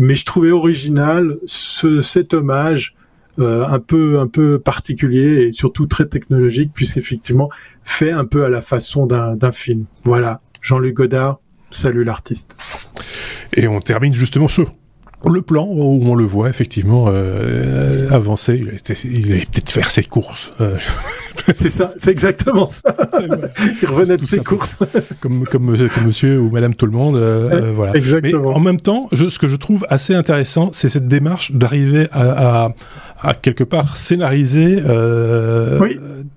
[0.00, 2.94] Mais je trouvais original ce, cet hommage
[3.38, 7.50] euh, un peu un peu particulier et surtout très technologique puisqu'effectivement
[7.84, 9.84] fait un peu à la façon d'un film.
[10.04, 11.40] Voilà, Jean-Luc Godard,
[11.70, 12.56] salut l'artiste.
[13.54, 14.72] Et on termine justement sur
[15.28, 18.58] le plan où on le voit effectivement euh, avancer.
[18.62, 20.50] Il a, été- il a peut-être faire ses courses.
[20.60, 20.74] Euh,
[21.52, 22.94] c'est ça, c'est exactement ça.
[23.82, 24.78] Il revenait de ses courses.
[25.20, 27.94] comme, comme, comme, monsieur ou madame tout le monde, euh, voilà.
[27.96, 28.48] Exactement.
[28.50, 32.08] Mais en même temps, je, ce que je trouve assez intéressant, c'est cette démarche d'arriver
[32.12, 32.74] à, à
[33.22, 35.78] à quelque part scénariser euh,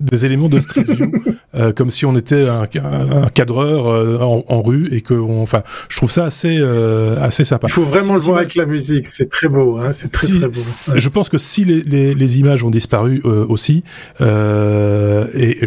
[0.00, 1.10] des éléments de Street View
[1.54, 5.42] euh, comme si on était un, un cadreur euh, en, en, rue et que on,
[5.42, 7.66] enfin je trouve ça assez euh, assez sympa.
[7.68, 10.48] Il faut vraiment le voir avec la musique, c'est très beau, hein, c'est très très
[10.48, 10.60] beau.
[10.96, 13.84] Je pense que si les, les, les images ont disparu euh, aussi
[14.20, 15.60] et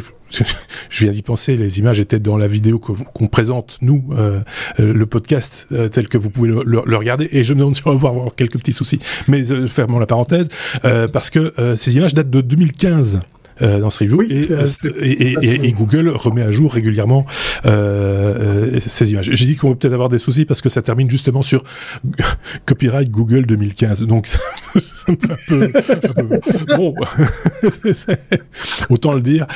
[0.89, 4.41] je viens d'y penser, les images étaient dans la vidéo qu'on présente, nous, euh,
[4.77, 7.95] le podcast euh, tel que vous pouvez le, regarder, et je me demande si on
[7.95, 10.49] va avoir quelques petits soucis, mais euh, fermons la parenthèse,
[10.85, 13.19] euh, parce que euh, ces images datent de 2015.
[13.61, 14.67] Euh, dans ce review oui, et, euh,
[15.01, 17.25] et, et, et, Google remet à jour régulièrement
[17.65, 19.31] euh, ces images.
[19.33, 21.63] J'ai dit qu'on va peut-être avoir des soucis parce que ça termine justement sur
[22.65, 24.03] copyright Google 2015.
[24.03, 24.27] Donc
[25.07, 26.39] un peu, un peu,
[26.77, 26.93] bon,
[28.89, 29.47] autant le dire.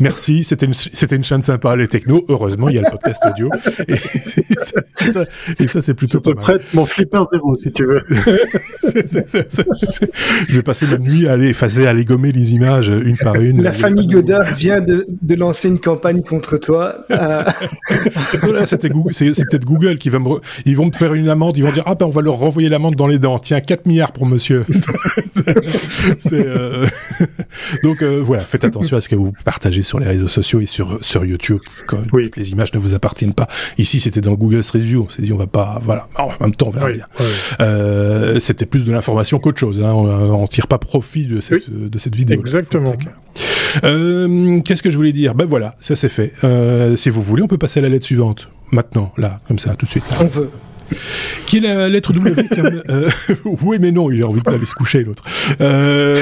[0.00, 2.24] Merci, c'était une c'était une chaîne sympa les technos.
[2.28, 3.50] Heureusement, il y a le podcast audio
[3.88, 3.96] et,
[5.66, 6.22] ça, c'est plutôt.
[6.24, 8.02] Je te prête mon flipper zéro si tu veux.
[10.48, 13.36] je vais passer la nuit à aller effacer, à aller gommer les images une par
[13.36, 13.41] une.
[13.50, 17.04] La famille Godard vient de, de lancer une campagne contre toi.
[17.10, 17.44] Euh...
[18.42, 20.40] voilà, c'était Google, c'est, c'est peut-être Google qui va me, re...
[20.64, 22.68] ils vont me faire une amende, ils vont dire ah ben on va leur renvoyer
[22.68, 23.38] l'amende dans les dents.
[23.38, 24.64] Tiens, 4 milliards pour monsieur.
[26.18, 26.86] c'est, euh...
[27.82, 30.66] donc euh, voilà, faites attention à ce que vous partagez sur les réseaux sociaux et
[30.66, 31.58] sur sur YouTube.
[31.86, 32.24] Quand oui.
[32.24, 33.48] toutes les images ne vous appartiennent pas.
[33.78, 35.04] Ici, c'était dans Google Street View.
[35.06, 36.08] On s'est dit on va pas, voilà.
[36.16, 37.06] En même temps, on verra oui, bien.
[37.20, 38.40] Oui.
[38.40, 39.82] C'était plus de l'information qu'autre chose.
[39.82, 39.92] Hein.
[39.92, 42.38] On, on tire pas profit de cette de cette vidéo.
[42.38, 42.94] Exactement.
[43.84, 45.34] Euh, Qu'est-ce que je voulais dire?
[45.34, 46.32] Ben voilà, ça c'est fait.
[46.44, 48.48] Euh, si vous voulez, on peut passer à la lettre suivante.
[48.70, 50.04] Maintenant, là, comme ça, tout de suite.
[50.10, 50.16] Là.
[50.20, 50.50] On veut.
[51.46, 53.08] Qui est la lettre W comme, euh,
[53.62, 55.22] Oui, mais non, il a envie d'aller se coucher, l'autre.
[55.60, 56.14] Euh,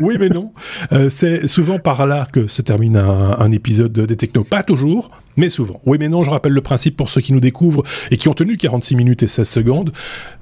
[0.00, 0.52] oui, mais non.
[0.92, 4.44] Euh, c'est souvent par là que se termine un, un épisode des Techno.
[4.44, 5.80] Pas toujours, mais souvent.
[5.86, 8.34] Oui, mais non, je rappelle le principe pour ceux qui nous découvrent et qui ont
[8.34, 9.92] tenu 46 minutes et 16 secondes.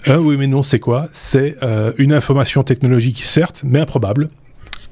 [0.09, 1.09] Oui, mais non, c'est quoi?
[1.11, 1.57] C'est
[1.99, 4.28] une information technologique, certes, mais improbable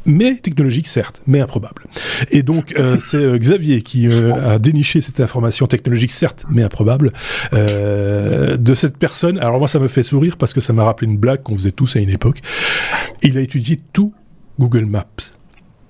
[0.05, 1.85] mais technologique certes, mais improbable.
[2.31, 6.63] Et donc euh, c'est euh, Xavier qui euh, a déniché cette information technologique certes, mais
[6.63, 7.13] improbable
[7.53, 9.39] euh, de cette personne.
[9.39, 11.73] Alors moi ça me fait sourire parce que ça m'a rappelé une blague qu'on faisait
[11.73, 12.41] tous à une époque.
[13.23, 14.13] Il a étudié tout
[14.59, 15.07] Google Maps.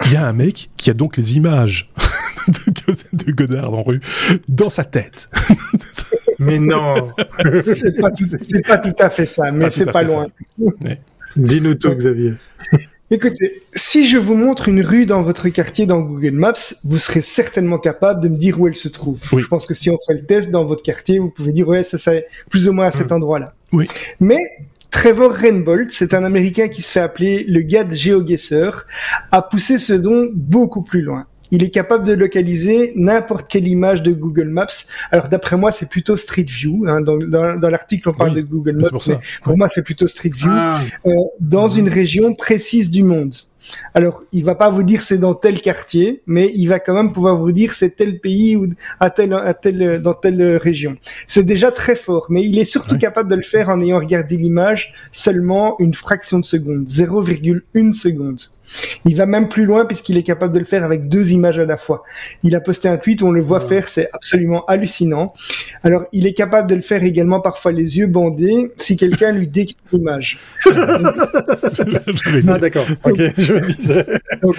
[0.07, 1.91] Il y a un mec qui a donc les images
[2.49, 4.01] de, de Godard en rue
[4.49, 5.31] dans sa tête.
[6.39, 7.13] Mais non,
[7.63, 8.11] c'est pas,
[8.67, 10.27] pas, tout à fait ça, mais c'est pas loin.
[10.59, 11.01] Ouais.
[11.37, 12.35] Dis-nous tout, Xavier.
[13.15, 17.21] Écoutez, si je vous montre une rue dans votre quartier dans Google Maps, vous serez
[17.21, 19.21] certainement capable de me dire où elle se trouve.
[19.33, 19.43] Oui.
[19.43, 21.83] Je pense que si on fait le test dans votre quartier, vous pouvez dire ouais,
[21.83, 23.15] ça c'est plus ou moins à cet mmh.
[23.15, 23.53] endroit-là.
[23.73, 23.87] Oui.
[24.19, 24.41] Mais
[24.91, 28.87] Trevor Rainbolt, c'est un Américain qui se fait appeler le GAD GeoGuessr,
[29.31, 34.03] a poussé ce don beaucoup plus loin il est capable de localiser n'importe quelle image
[34.03, 34.67] de Google Maps.
[35.13, 36.87] Alors d'après moi, c'est plutôt Street View.
[36.89, 37.03] Hein.
[37.03, 39.85] Dans, dans, dans l'article, on parle oui, de Google Maps, pour, mais pour moi, c'est
[39.85, 40.81] plutôt Street View ah.
[41.07, 41.79] euh, dans mmh.
[41.79, 43.35] une région précise du monde.
[43.95, 47.13] Alors, il va pas vous dire c'est dans tel quartier, mais il va quand même
[47.13, 50.97] pouvoir vous dire c'est tel pays ou à tel, à tel, dans telle région.
[51.27, 53.01] C'est déjà très fort, mais il est surtout oui.
[53.01, 58.41] capable de le faire en ayant regardé l'image seulement une fraction de seconde, 0,1 seconde.
[59.05, 61.65] Il va même plus loin puisqu'il est capable de le faire avec deux images à
[61.65, 62.03] la fois.
[62.43, 65.33] Il a posté un tweet où on le voit faire, c'est absolument hallucinant.
[65.83, 69.49] Alors, il est capable de le faire également parfois les yeux bandés si quelqu'un lui
[69.49, 70.39] décrit l'image.
[70.67, 72.87] ah, d'accord.
[73.05, 74.07] Ok, je me disais.
[74.43, 74.57] Donc,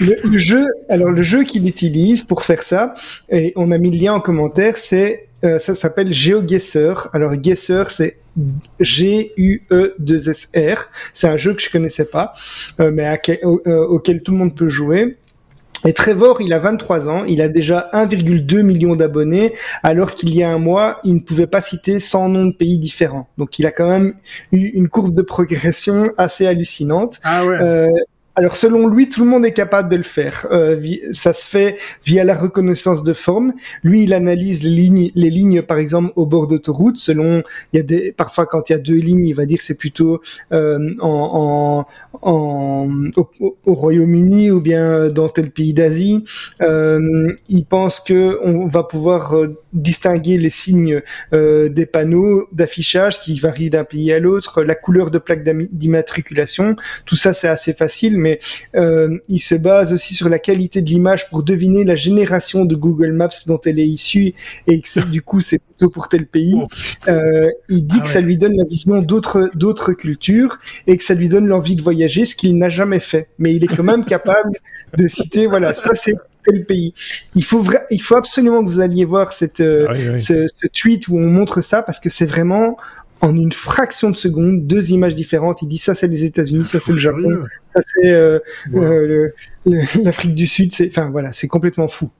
[0.00, 2.94] le, le, jeu, alors le jeu qu'il utilise pour faire ça,
[3.30, 7.10] et on a mis le lien en commentaire, c'est euh, ça s'appelle GeoGuessr.
[7.12, 8.18] Alors Guessr, c'est
[8.80, 10.86] G-U-E-2-S-R.
[11.12, 12.32] C'est un jeu que je connaissais pas,
[12.80, 15.16] euh, mais à, au, euh, auquel tout le monde peut jouer.
[15.84, 20.42] Et Trevor, il a 23 ans, il a déjà 1,2 million d'abonnés, alors qu'il y
[20.42, 23.28] a un mois, il ne pouvait pas citer 100 noms de pays différents.
[23.38, 24.14] Donc il a quand même
[24.50, 27.20] eu une courbe de progression assez hallucinante.
[27.22, 27.86] Ah ouais.
[28.38, 30.46] Alors selon lui, tout le monde est capable de le faire.
[30.52, 30.80] Euh,
[31.10, 31.76] ça se fait
[32.06, 33.52] via la reconnaissance de forme.
[33.82, 36.98] Lui, il analyse les lignes, par exemple au bord d'autoroute.
[36.98, 39.60] Selon, il y a des parfois quand il y a deux lignes, il va dire
[39.60, 40.20] c'est plutôt
[40.52, 41.84] euh, au,
[42.22, 46.24] au Royaume-Uni ou bien dans tel pays d'Asie.
[46.62, 49.34] Euh, il pense que on va pouvoir
[49.72, 55.18] distinguer les signes des panneaux d'affichage qui varient d'un pays à l'autre, la couleur de
[55.18, 56.76] plaque d'immatriculation.
[57.04, 58.40] Tout ça, c'est assez facile, mais mais
[58.74, 62.74] euh, il se base aussi sur la qualité de l'image pour deviner la génération de
[62.74, 64.34] Google Maps dont elle est issue
[64.66, 66.56] et que du coup c'est plutôt pour tel pays.
[66.56, 66.66] Oh.
[67.08, 71.04] Euh, il dit ah que ça lui donne la vision d'autres d'autres cultures et que
[71.04, 73.28] ça lui donne l'envie de voyager, ce qu'il n'a jamais fait.
[73.38, 74.52] Mais il est quand même capable
[74.96, 76.14] de citer, voilà, ça c'est
[76.44, 76.94] tel pays.
[77.34, 81.08] Il faut il faut absolument que vous alliez voir cette euh, ah Ce, ce, tweet
[81.08, 82.76] où on montre ça parce que c'est vraiment
[83.20, 85.62] en une fraction de seconde deux images différentes.
[85.62, 87.44] Il dit ça c'est les États-Unis, ça c'est le Japon,
[87.74, 88.38] ça c'est euh,
[88.74, 89.30] euh
[90.02, 90.72] l'Afrique du Sud.
[90.72, 92.10] C'est enfin voilà, c'est complètement fou.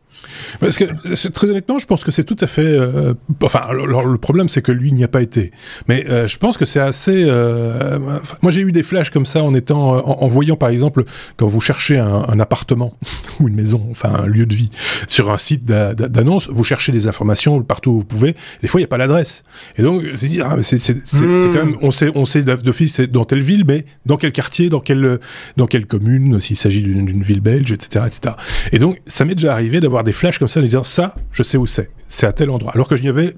[0.61, 2.63] Parce que très honnêtement, je pense que c'est tout à fait.
[2.63, 5.53] Euh, enfin, alors, le problème, c'est que lui n'y a pas été.
[5.89, 7.25] Mais euh, je pense que c'est assez.
[7.27, 7.99] Euh,
[8.43, 11.05] moi, j'ai eu des flashs comme ça en étant, en, voyant par exemple,
[11.37, 12.95] quand vous cherchez un, appartement
[13.41, 14.71] ou une maison, enfin un lieu de vie,
[15.07, 18.35] sur un site d'annonce, vous cherchez des informations partout où vous pouvez.
[18.63, 19.43] Des fois, il n'y a pas l'adresse.
[19.77, 20.03] Et donc,
[20.43, 21.53] ah, c'est mmh.
[21.53, 24.69] quand même, on sait, on sait d'office c'est dans telle ville, mais dans quel quartier,
[24.69, 25.19] dans quelle,
[25.57, 28.35] dans quelle commune, s'il s'agit d'une ville belge, etc., etc.
[28.73, 31.43] Et donc, ça m'est déjà arrivé d'avoir des flashs comme ça, en disant ça, je
[31.43, 32.73] sais où c'est, c'est à tel endroit.
[32.75, 33.35] Alors que je n'y avais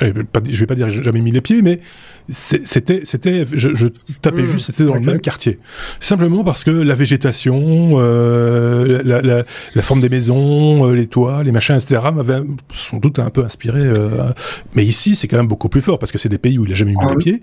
[0.00, 0.12] eh,
[0.48, 1.80] je vais pas dire jamais mis les pieds, mais
[2.28, 3.86] c'était, c'était, je,
[4.20, 5.58] tapais mmh, juste, c'était dans le même quartier.
[6.00, 11.74] Simplement parce que la végétation, euh, la, forme des maisons, euh, les toits, les machins,
[11.74, 12.42] etc., m'avaient
[12.74, 13.80] sans doute un peu inspiré.
[13.80, 14.30] Euh,
[14.74, 16.72] mais ici, c'est quand même beaucoup plus fort parce que c'est des pays où il
[16.72, 17.42] a jamais mis les pieds.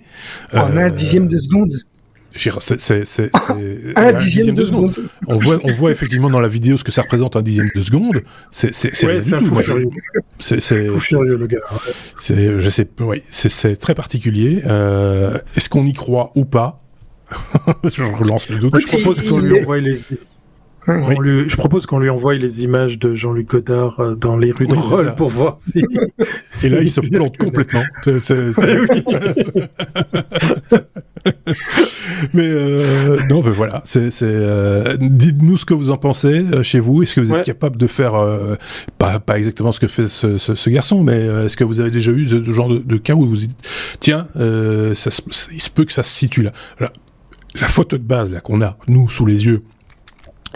[0.54, 1.72] A un dixième de seconde.
[2.36, 3.32] C'est
[3.96, 4.96] un dixième, de, seconde.
[5.28, 7.82] On voit, on voit effectivement dans la vidéo ce que ça représente un dixième de
[7.82, 8.22] seconde.
[8.52, 8.68] C'est
[9.06, 9.90] ouais, c'est fou furieux.
[10.30, 11.60] C'est fou furieux le gars.
[12.20, 14.62] C'est, je sais, oui, c'est très particulier.
[14.66, 16.82] Euh, Est-ce qu'on y croit ou pas?
[17.84, 18.76] Je relance le doute.
[18.80, 19.96] je propose qu'on lui envoie les.
[20.88, 24.76] Je propose qu'on lui envoie les images de Jean-Luc Godard euh, dans les rues de
[24.76, 25.84] Roll pour voir si.
[26.64, 27.84] Et là, il se plante complètement.
[32.34, 33.82] Mais euh, non, ben voilà.
[33.86, 37.04] C'est, euh, dites-nous ce que vous en pensez euh, chez vous.
[37.04, 38.14] Est-ce que vous êtes capable de faire
[38.98, 42.12] pas, pas exactement ce que fait ce, ce, garçon, mais est-ce que vous avez déjà
[42.12, 43.58] eu ce, genre de, cas où vous dites
[44.00, 45.10] tiens, ça,
[45.52, 46.52] il se peut que ça se situe là.
[47.60, 49.64] la photo de base là qu'on a nous sous les yeux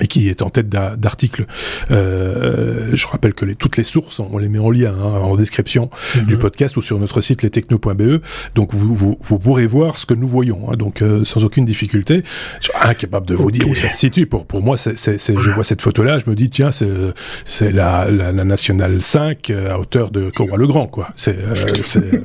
[0.01, 1.45] et qui est en tête d'article.
[1.91, 5.35] Euh, je rappelle que les, toutes les sources, on les met en lien hein, en
[5.35, 6.25] description mhm.
[6.25, 8.21] du podcast ou sur notre site lestechno.be.
[8.55, 11.65] Donc vous, vous, vous, pourrez voir ce que nous voyons, hein, donc euh, sans aucune
[11.65, 12.23] difficulté.
[12.59, 14.25] Je suis incapable de vous dire où ça se situe.
[14.25, 18.31] Pour, pour moi, c'est, je vois cette photo-là, je me dis tiens, c'est, la, la,
[18.31, 21.09] la, nationale 5 euh, à hauteur de Cobra le Grand, quoi.
[21.15, 22.23] C'est, euh, c'est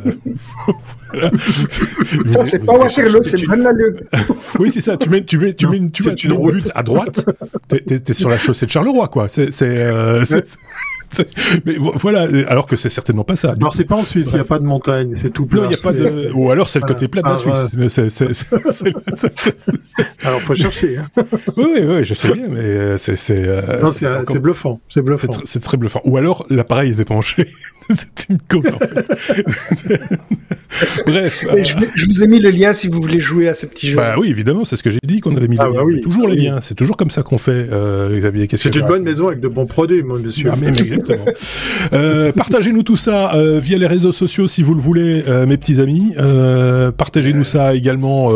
[2.26, 3.38] ça, c'est pas Waterloo, c'est
[4.62, 4.96] Oui, c'est ça.
[4.96, 7.24] Tu mets, tu mets, tu mets, tu mets, une route à droite.
[7.68, 9.28] T'es, t'es sur la chaussée de Charleroi, quoi.
[9.28, 10.24] C'est, c'est, euh,
[11.64, 13.54] mais voilà, alors que c'est certainement pas ça.
[13.58, 15.62] Non, c'est pas en Suisse, il n'y a pas de montagne, c'est tout plat.
[15.62, 16.30] Non, y a pas de...
[16.34, 18.44] Ou alors c'est le côté plat de la ah, Suisse.
[20.24, 20.98] Alors faut chercher.
[20.98, 21.06] Hein.
[21.56, 23.42] oui, oui, je sais bien, mais euh, c'est, c'est.
[23.46, 25.28] Euh, non, c'est, c'est bluffant, c'est bluffant.
[25.44, 26.00] C'est, très bluffant.
[26.04, 27.48] Ou alors l'appareil était penché.
[27.94, 29.98] c'est une côte en fait.
[31.06, 31.44] Bref.
[31.94, 33.96] Je, vous ai mis le lien si vous voulez jouer à ce petit jeu.
[33.96, 36.26] Bah oui, évidemment, c'est ce que j'ai dit qu'on avait mis ah, bah oui, toujours
[36.28, 36.60] ah les liens.
[36.60, 38.48] C'est toujours comme ça qu'on fait, euh, Xavier.
[38.54, 40.50] C'est une bonne maison avec de bons produits, moi, monsieur.
[40.98, 41.24] Exactement.
[41.92, 45.56] euh, partagez-nous tout ça euh, via les réseaux sociaux si vous le voulez, euh, mes
[45.56, 46.14] petits amis.
[46.96, 48.30] Partagez-nous ça également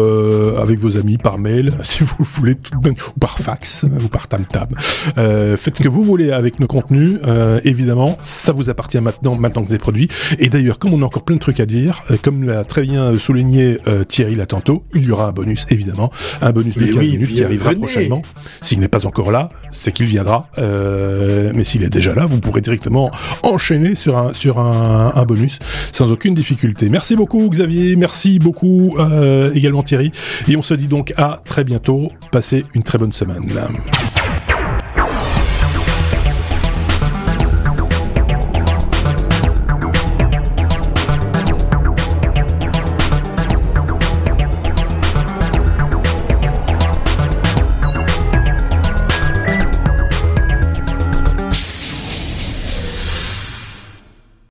[0.58, 4.28] avec vos amis par mail, si vous le voulez, tout, ou par fax, ou par
[4.28, 4.68] tam-tam.
[4.76, 7.18] faites ce que vous voulez avec nos contenus.
[7.64, 10.08] évidemment, ça vous appartient maintenant, maintenant que vous produits.
[10.38, 13.18] Et d'ailleurs, comme on a encore plein de trucs à dire, comme l'a très bien
[13.18, 16.10] souligné Thierry là tantôt, il y aura un bonus, évidemment,
[16.40, 18.22] un bonus de 15 minutes qui arrivera prochainement.
[18.60, 20.48] S'il n'est pas encore là, c'est qu'il viendra.
[20.58, 23.10] mais s'il est déjà là, vous directement
[23.42, 25.58] enchaîner sur un, sur un, un bonus
[25.92, 26.88] sans aucune difficulté.
[26.88, 30.12] Merci beaucoup Xavier, merci beaucoup euh, également Thierry.
[30.48, 32.10] Et on se dit donc à très bientôt.
[32.30, 33.42] Passez une très bonne semaine.